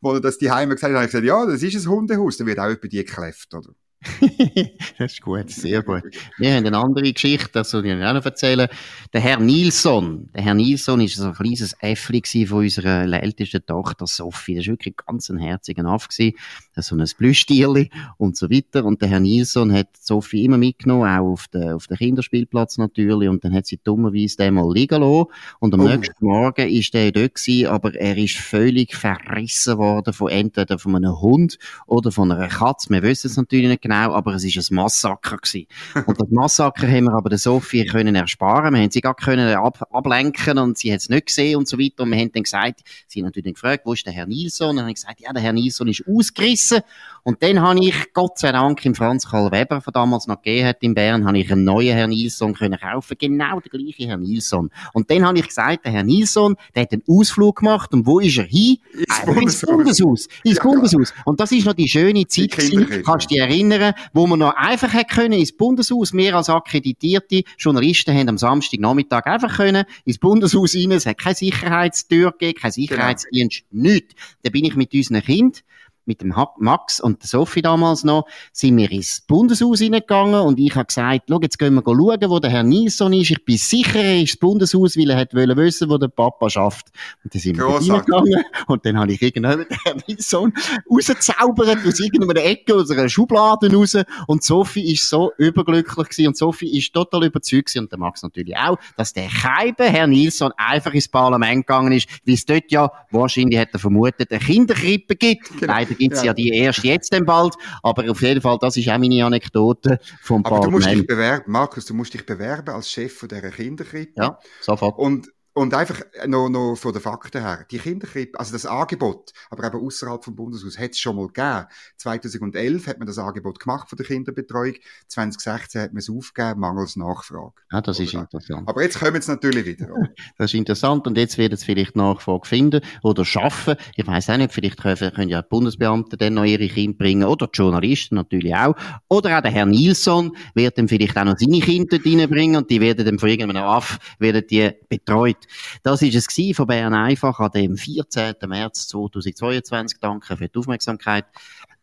wo 0.02 0.14
er 0.14 0.22
das 0.22 0.38
die 0.38 0.52
Heime 0.52 0.76
gesagt 0.76 0.92
hat, 0.92 0.98
habe 0.98 1.06
ich 1.06 1.12
gesagt, 1.12 1.26
ja, 1.26 1.46
das 1.46 1.64
ist 1.64 1.84
ein 1.84 1.90
Hundehaus, 1.90 2.38
da 2.38 2.46
wird 2.46 2.60
auch 2.60 2.70
über 2.70 2.88
die 2.88 3.04
gekläfft, 3.04 3.54
oder? 3.56 3.74
das 4.98 5.14
ist 5.14 5.22
gut, 5.22 5.50
sehr 5.50 5.82
gut. 5.82 6.04
Wir 6.38 6.56
haben 6.56 6.66
eine 6.66 6.78
andere 6.78 7.12
Geschichte, 7.12 7.50
das 7.54 7.70
soll 7.70 7.86
ich 7.86 7.94
auch 7.94 8.14
noch 8.14 8.26
erzählen. 8.26 8.68
Der 9.14 9.22
Herr 9.22 9.40
Nilsson, 9.40 10.30
der 10.34 10.44
Herr 10.44 10.54
Nilsson 10.54 11.02
ist 11.02 11.16
so 11.16 11.28
ein 11.28 11.34
kleines 11.34 11.76
Äffli 11.80 12.46
von 12.46 12.60
unserer 12.60 13.04
ältesten 13.22 13.66
Tochter 13.66 14.08
Sophie. 14.08 14.56
Das 14.56 14.68
war 14.68 14.74
wirklich 14.74 14.96
ganz 14.98 15.30
ein 15.30 15.38
herziger 15.38 15.86
Aff. 15.86 16.08
So 16.12 16.96
ein 16.96 17.06
Plüschtierli 17.18 17.90
und 18.18 18.36
so 18.36 18.50
weiter. 18.50 18.86
Und 18.86 19.02
der 19.02 19.10
Herr 19.10 19.20
Nilsson 19.20 19.72
hat 19.72 19.88
Sophie 20.00 20.46
immer 20.46 20.58
mitgenommen, 20.58 21.08
auch 21.08 21.32
auf 21.32 21.48
den, 21.48 21.74
auf 21.74 21.88
den 21.88 21.98
Kinderspielplatz 21.98 22.78
natürlich. 22.78 23.30
Und 23.30 23.44
dann 23.44 23.54
hat 23.54 23.68
sie 23.68 23.80
dummerweise 23.84 24.38
den 24.38 24.56
mal 24.56 24.72
liegen 24.74 25.02
lassen. 25.02 25.28
Und 25.60 25.74
am 25.74 25.82
oh. 25.82 25.88
nächsten 25.88 26.26
Morgen 26.26 26.70
ist 26.70 26.94
der 26.94 27.12
dort 27.12 27.36
gewesen, 27.36 27.68
aber 27.68 27.96
er 27.96 28.18
ist 28.18 28.36
völlig 28.36 28.96
verrissen 28.96 29.78
worden 29.78 30.14
von 30.14 30.30
entweder 30.30 30.78
von 30.80 30.96
einem 30.96 31.22
Hund 31.22 31.58
oder 31.88 32.12
von 32.12 32.32
einer 32.32 32.48
Katze. 32.48 32.90
Wir 32.90 33.04
wissen 33.04 33.28
es 33.28 33.38
natürlich 33.38 33.68
nicht 33.68 33.82
genau 33.82 33.93
genau, 33.94 34.14
aber 34.14 34.34
es 34.36 34.44
ist 34.44 34.72
ein 34.72 34.76
Massaker 34.76 35.38
gewesen. 35.38 35.68
Und 36.06 36.20
das 36.20 36.30
Massaker 36.30 36.88
haben 36.88 37.06
wir 37.06 37.14
aber 37.14 37.30
der 37.30 37.38
Sophie 37.38 37.86
können 37.86 38.16
ersparen. 38.16 38.74
Wir 38.74 38.82
haben 38.82 38.92
sie 38.92 39.02
gar 39.02 39.16
können 39.16 39.56
ab, 39.56 39.88
ablenken 39.92 40.58
und 40.58 40.78
sie 40.78 40.92
hat 40.92 41.00
es 41.00 41.10
nicht 41.10 41.28
gesehen 41.28 41.58
und 41.58 41.68
so 41.68 41.78
weiter. 41.78 42.04
Und 42.04 42.12
wir 42.12 42.18
haben 42.18 42.32
dann 42.32 42.44
gesagt, 42.44 42.82
sie 43.08 43.20
haben 43.20 43.26
natürlich 43.26 43.54
gefragt, 43.54 43.84
wo 43.86 43.94
ist 43.94 44.06
der 44.06 44.14
Herr 44.14 44.26
Nilsson? 44.26 44.72
Und 44.72 44.76
dann 44.78 44.86
haben 44.86 44.90
ich 44.92 44.96
gesagt, 44.96 45.22
ja, 45.22 45.32
der 45.32 45.42
Herr 45.42 45.54
Nilsson 45.54 45.88
ist 45.88 46.04
ausgerissen. 46.08 46.82
Und 47.24 47.42
dann 47.42 47.62
habe 47.62 47.80
ich, 47.80 48.14
Gott 48.14 48.38
sei 48.38 48.52
Dank, 48.52 48.84
im 48.86 48.96
Franz 48.96 49.30
Karl 49.30 49.52
Weber, 49.52 49.82
von 49.82 49.94
damals 49.94 50.28
noch 50.28 50.42
gegeben 50.42 50.68
hat 50.68 50.78
in 50.82 50.94
Bern, 50.94 51.26
habe 51.26 51.38
ich 51.38 51.52
einen 51.52 51.64
neuen 51.64 51.96
Herr 51.96 52.08
Nilsson 52.08 52.54
können 52.54 52.80
kaufen. 52.80 53.16
Genau 53.18 53.60
der 53.60 53.70
gleiche 53.70 54.08
Herr 54.08 54.18
Nilsson. 54.18 54.70
Und 54.94 55.10
dann 55.10 55.26
habe 55.26 55.40
ich 55.40 55.48
gesagt, 55.48 55.86
der 55.86 55.94
Herr 55.94 56.04
Nilsson, 56.04 56.56
der 56.76 56.84
hat 56.84 56.92
einen 56.92 57.04
Ausflug 57.08 57.60
gemacht. 57.60 57.94
Und 57.94 58.06
wo 58.06 58.20
ist 58.20 58.38
er 58.38 58.46
hin? 58.46 58.78
Ins 58.94 59.26
Bundeshaus. 59.26 59.44
Ins 59.44 59.62
Bundeshaus. 59.62 60.28
Ins 60.44 60.60
Bundeshaus. 60.60 61.14
Und 61.26 61.40
das 61.40 61.52
ist 61.52 61.66
noch 61.66 61.74
die 61.74 61.88
schöne 61.88 62.28
Zeit 62.28 62.52
gewesen. 62.52 63.04
Kannst 63.06 63.30
du 63.30 63.36
dich 63.36 63.40
erinnern? 63.40 63.83
Erinnern, 63.84 64.10
wo 64.14 64.28
man 64.28 64.40
noch 64.40 64.56
einfach 64.56 64.94
hätte 64.94 65.16
können 65.16 65.34
ins 65.34 65.56
Bundeshaus, 65.56 66.14
wir 66.14 66.36
als 66.36 66.50
akkreditierte 66.50 67.44
Journalisten 67.58 68.16
haben 68.16 68.30
am 68.30 68.38
Samstagnachmittag 68.38 69.26
einfach 69.26 69.58
können 69.58 69.86
ins 70.06 70.20
Bundeshaus 70.20 70.76
rein, 70.76 70.92
es 70.92 71.06
hat 71.06 71.18
keine 71.18 71.36
Sicherheitstür 71.36 72.32
gegeben, 72.32 72.60
kein 72.60 72.72
genau. 72.72 72.88
Sicherheitsdienst, 72.88 73.64
genau. 73.70 73.84
nichts. 73.84 74.16
Da 74.44 74.50
bin 74.50 74.66
ich 74.66 74.76
mit 74.76 74.94
unseren 74.94 75.22
Kindern 75.22 75.62
mit 76.06 76.22
dem 76.22 76.34
Max 76.58 77.00
und 77.00 77.22
der 77.22 77.28
Sophie 77.28 77.62
damals 77.62 78.04
noch, 78.04 78.26
sind 78.52 78.78
wir 78.78 78.92
ins 78.92 79.22
Bundeshaus 79.28 79.80
hineingegangen 79.80 80.42
und 80.42 80.60
ich 80.60 80.76
habe 80.76 80.86
gesagt, 80.86 81.24
schau, 81.30 81.40
jetzt 81.42 81.58
gehen 81.60 81.74
wir 81.76 81.84
schauen, 81.86 82.30
wo 82.30 82.40
der 82.40 82.52
Herr 82.52 82.64
Nilsson 82.64 83.14
ist. 83.14 83.32
Ich 83.32 83.46
bin 83.46 83.58
sicher, 83.58 84.00
er 84.00 84.16
ist 84.16 84.34
ins 84.34 84.38
Bundeshaus, 84.38 84.98
weil 84.98 85.10
er 85.10 85.18
hat 85.18 85.34
wollen 85.34 85.56
wissen, 85.58 85.90
wo 85.90 85.98
der 85.98 86.08
Papa 86.08 86.50
schafft. 86.50 86.88
Und 87.24 87.34
dann 87.34 87.42
sind 87.42 87.58
wir 87.58 87.80
hineingegangen 87.80 88.44
und 88.68 88.86
dann 88.86 88.98
habe 88.98 89.14
ich 89.14 89.22
irgendwann 89.22 89.60
den 89.60 89.78
Herrn 89.84 90.04
Nilsson 90.08 90.54
rausgezaubert 90.90 91.80
aus 91.86 92.00
irgendeiner 92.00 92.44
Ecke, 92.44 92.76
aus 92.76 92.92
einer 92.92 93.10
Schublade 93.10 93.74
raus 93.74 93.98
und 94.28 94.44
Sophie 94.44 94.94
ist 94.94 95.10
so 95.10 95.32
überglücklich 95.38 96.10
gewesen 96.10 96.28
und 96.28 96.38
Sophie 96.38 96.78
ist 96.78 96.94
total 96.94 97.26
überzeugt 97.26 97.68
gewesen 97.68 97.84
und 97.84 97.92
der 97.92 98.00
Max 98.00 98.24
natürlich 98.24 98.58
auch, 98.58 98.78
dass 98.98 99.14
der 99.14 99.28
Keibe 99.28 99.84
Herr 99.84 100.08
Nilsson 100.08 100.52
einfach 100.58 100.94
ins 100.94 101.08
Parlament 101.08 101.66
gegangen 101.66 101.94
ist, 101.94 102.08
wie 102.26 102.34
es 102.34 102.46
dort 102.46 102.72
ja, 102.72 102.92
wahrscheinlich 103.12 103.60
hat 103.60 103.70
er 103.74 103.80
vermutet, 103.80 104.32
eine 104.32 104.40
Kinderkrippe 104.40 105.16
gibt. 105.16 105.58
Genau. 105.60 105.74
Leider 105.94 106.00
gibt 106.00 106.14
es 106.14 106.22
ja. 106.22 106.28
ja. 106.28 106.34
die 106.34 106.50
erst 106.50 106.84
jetzt 106.84 107.14
dann 107.14 107.26
bald. 107.26 107.54
Aber 107.82 108.10
auf 108.10 108.22
jeden 108.22 108.42
Fall, 108.42 108.58
das 108.60 108.78
ist 108.78 108.90
auch 108.90 108.98
meine 108.98 109.26
Anekdote 109.26 110.00
vom 110.22 110.46
Aber 110.46 110.62
du 110.62 110.72
musst 110.72 110.90
dich 110.90 111.06
bewerben, 111.06 111.52
Markus, 111.52 111.86
du 111.86 111.94
musst 111.94 112.14
dich 112.14 112.26
bewerben 112.26 112.74
als 112.74 112.90
Chef 112.90 113.14
von 113.14 113.30
dieser 113.30 113.50
Kinderkrippe. 113.50 114.14
Ja, 114.16 114.40
sofort. 114.62 114.98
Und 114.98 115.30
und 115.54 115.74
einfach 115.74 116.02
noch, 116.28 116.50
noch 116.50 116.76
von 116.76 116.94
den 116.94 117.02
Fakten 117.02 117.42
her. 117.42 117.66
Die 117.70 117.78
Kinderkrippe, 117.78 118.40
also 118.40 118.52
das 118.54 118.66
Angebot, 118.66 119.34
aber 119.50 119.68
eben 119.68 119.86
außerhalb 119.86 120.24
vom 120.24 120.36
Bundeshaus, 120.36 120.80
hat 120.80 120.92
es 120.92 121.00
schon 121.00 121.16
mal 121.16 121.28
gegeben. 121.28 121.66
2011 121.98 122.88
hat 122.88 122.98
man 122.98 123.08
das 123.08 123.20
Angebot 123.20 123.60
gemacht 123.60 123.90
von 123.90 123.98
der 123.98 124.06
Kinderbetreuung. 124.06 124.76
2016 125.08 125.82
hat 125.82 125.94
man 125.94 126.00
es 126.00 126.10
aufgegeben, 126.10 126.60
mangels 126.60 126.96
Nachfrage. 126.96 127.54
Ja, 127.72 127.82
das 127.82 128.00
ist 128.00 128.14
interessant. 128.14 128.68
Aber 128.68 128.82
jetzt 128.82 129.00
kommen 129.00 129.16
es 129.16 129.28
natürlich 129.28 129.66
wieder. 129.66 129.90
das 130.38 130.52
ist 130.52 130.56
interessant 130.56 131.06
und 131.06 131.18
jetzt 131.18 131.38
wird 131.38 131.54
es 131.54 131.64
vielleicht 131.64 131.96
Nachfrage 131.96 132.48
finden 132.48 132.82
oder 133.04 133.24
schaffen. 133.24 133.76
Ich 133.96 134.08
weiß 134.08 134.32
auch 134.32 134.38
nicht, 134.38 134.54
vielleicht 134.54 134.82
können, 134.82 135.14
können 135.14 135.30
ja 135.30 135.42
die 135.42 135.50
Bundesbeamten 135.50 136.18
dann 136.18 136.34
noch 136.34 136.46
ihre 136.46 136.68
Kinder 136.68 136.98
bringen 136.98 137.26
oder 137.26 137.48
die 137.48 137.58
Journalisten 137.58 138.16
natürlich 138.16 138.56
auch. 138.56 138.76
Oder 139.08 139.38
auch 139.38 139.42
der 139.42 139.52
Herr 139.52 139.66
Nilsson 139.68 140.36
wird 140.56 140.78
dann 140.78 140.88
vielleicht 140.88 141.18
auch 141.18 141.26
noch 141.26 141.38
seine 141.38 141.60
Kinder 141.60 142.00
reinbringen 142.04 142.56
und 142.56 142.72
die 142.72 142.82
werden 142.82 143.06
dann 143.06 143.20
von 143.20 143.30
irgendeinem 143.30 143.64
Aff 143.64 144.00
werden 144.20 144.44
die 144.50 144.72
betreut. 144.90 145.43
Das 145.84 146.02
ist 146.02 146.16
es 146.16 146.56
von 146.56 146.68
Bern 146.68 146.94
einfach 146.94 147.40
an 147.40 147.52
dem 147.52 147.78
14. 147.78 148.36
März 148.46 148.88
2022. 148.88 150.00
Danke 150.00 150.38
für 150.38 150.48
die 150.48 150.60
Aufmerksamkeit. 150.60 151.26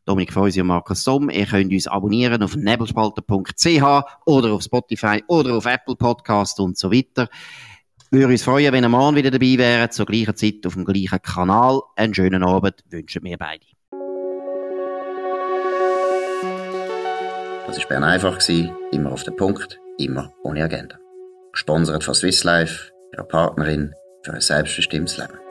Dominik 0.04 0.32
Feusi 0.32 0.60
und 0.60 0.66
Markus 0.68 1.04
Somm. 1.04 1.30
Ihr 1.30 1.46
könnt 1.46 1.72
uns 1.72 1.86
abonnieren 1.86 2.42
auf 2.42 2.56
nebelspalter.ch 2.56 4.04
oder 4.26 4.52
auf 4.52 4.62
Spotify 4.62 5.22
oder 5.28 5.54
auf 5.54 5.66
Apple 5.66 5.96
Podcast 5.96 6.58
und 6.58 6.78
so 6.78 6.90
weiter. 6.90 7.28
Wir 8.10 8.22
würden 8.22 8.32
uns 8.32 8.42
freuen, 8.42 8.72
wenn 8.72 8.82
ihr 8.82 8.88
morgen 8.88 9.14
wieder 9.14 9.30
dabei 9.30 9.56
wäret, 9.56 9.92
zur 9.92 10.06
gleichen 10.06 10.34
Zeit 10.34 10.66
auf 10.66 10.74
dem 10.74 10.84
gleichen 10.84 11.22
Kanal. 11.22 11.80
Einen 11.94 12.12
schönen 12.12 12.42
Abend 12.42 12.82
wünschen 12.90 13.22
wir 13.22 13.38
beide. 13.38 13.64
Das 17.68 17.78
war 17.78 17.86
Bern 17.88 18.02
einfach, 18.02 18.40
immer 18.90 19.12
auf 19.12 19.22
den 19.22 19.36
Punkt, 19.36 19.78
immer 19.96 20.32
ohne 20.42 20.64
Agenda. 20.64 20.96
Gesponsert 21.52 22.02
von 22.02 22.14
Swiss 22.14 22.42
Life 22.42 22.89
ihrer 23.12 23.24
Partnerin 23.24 23.94
für 24.22 24.34
ein 24.34 24.40
selbstbestimmtes 24.40 25.18
Leben. 25.18 25.49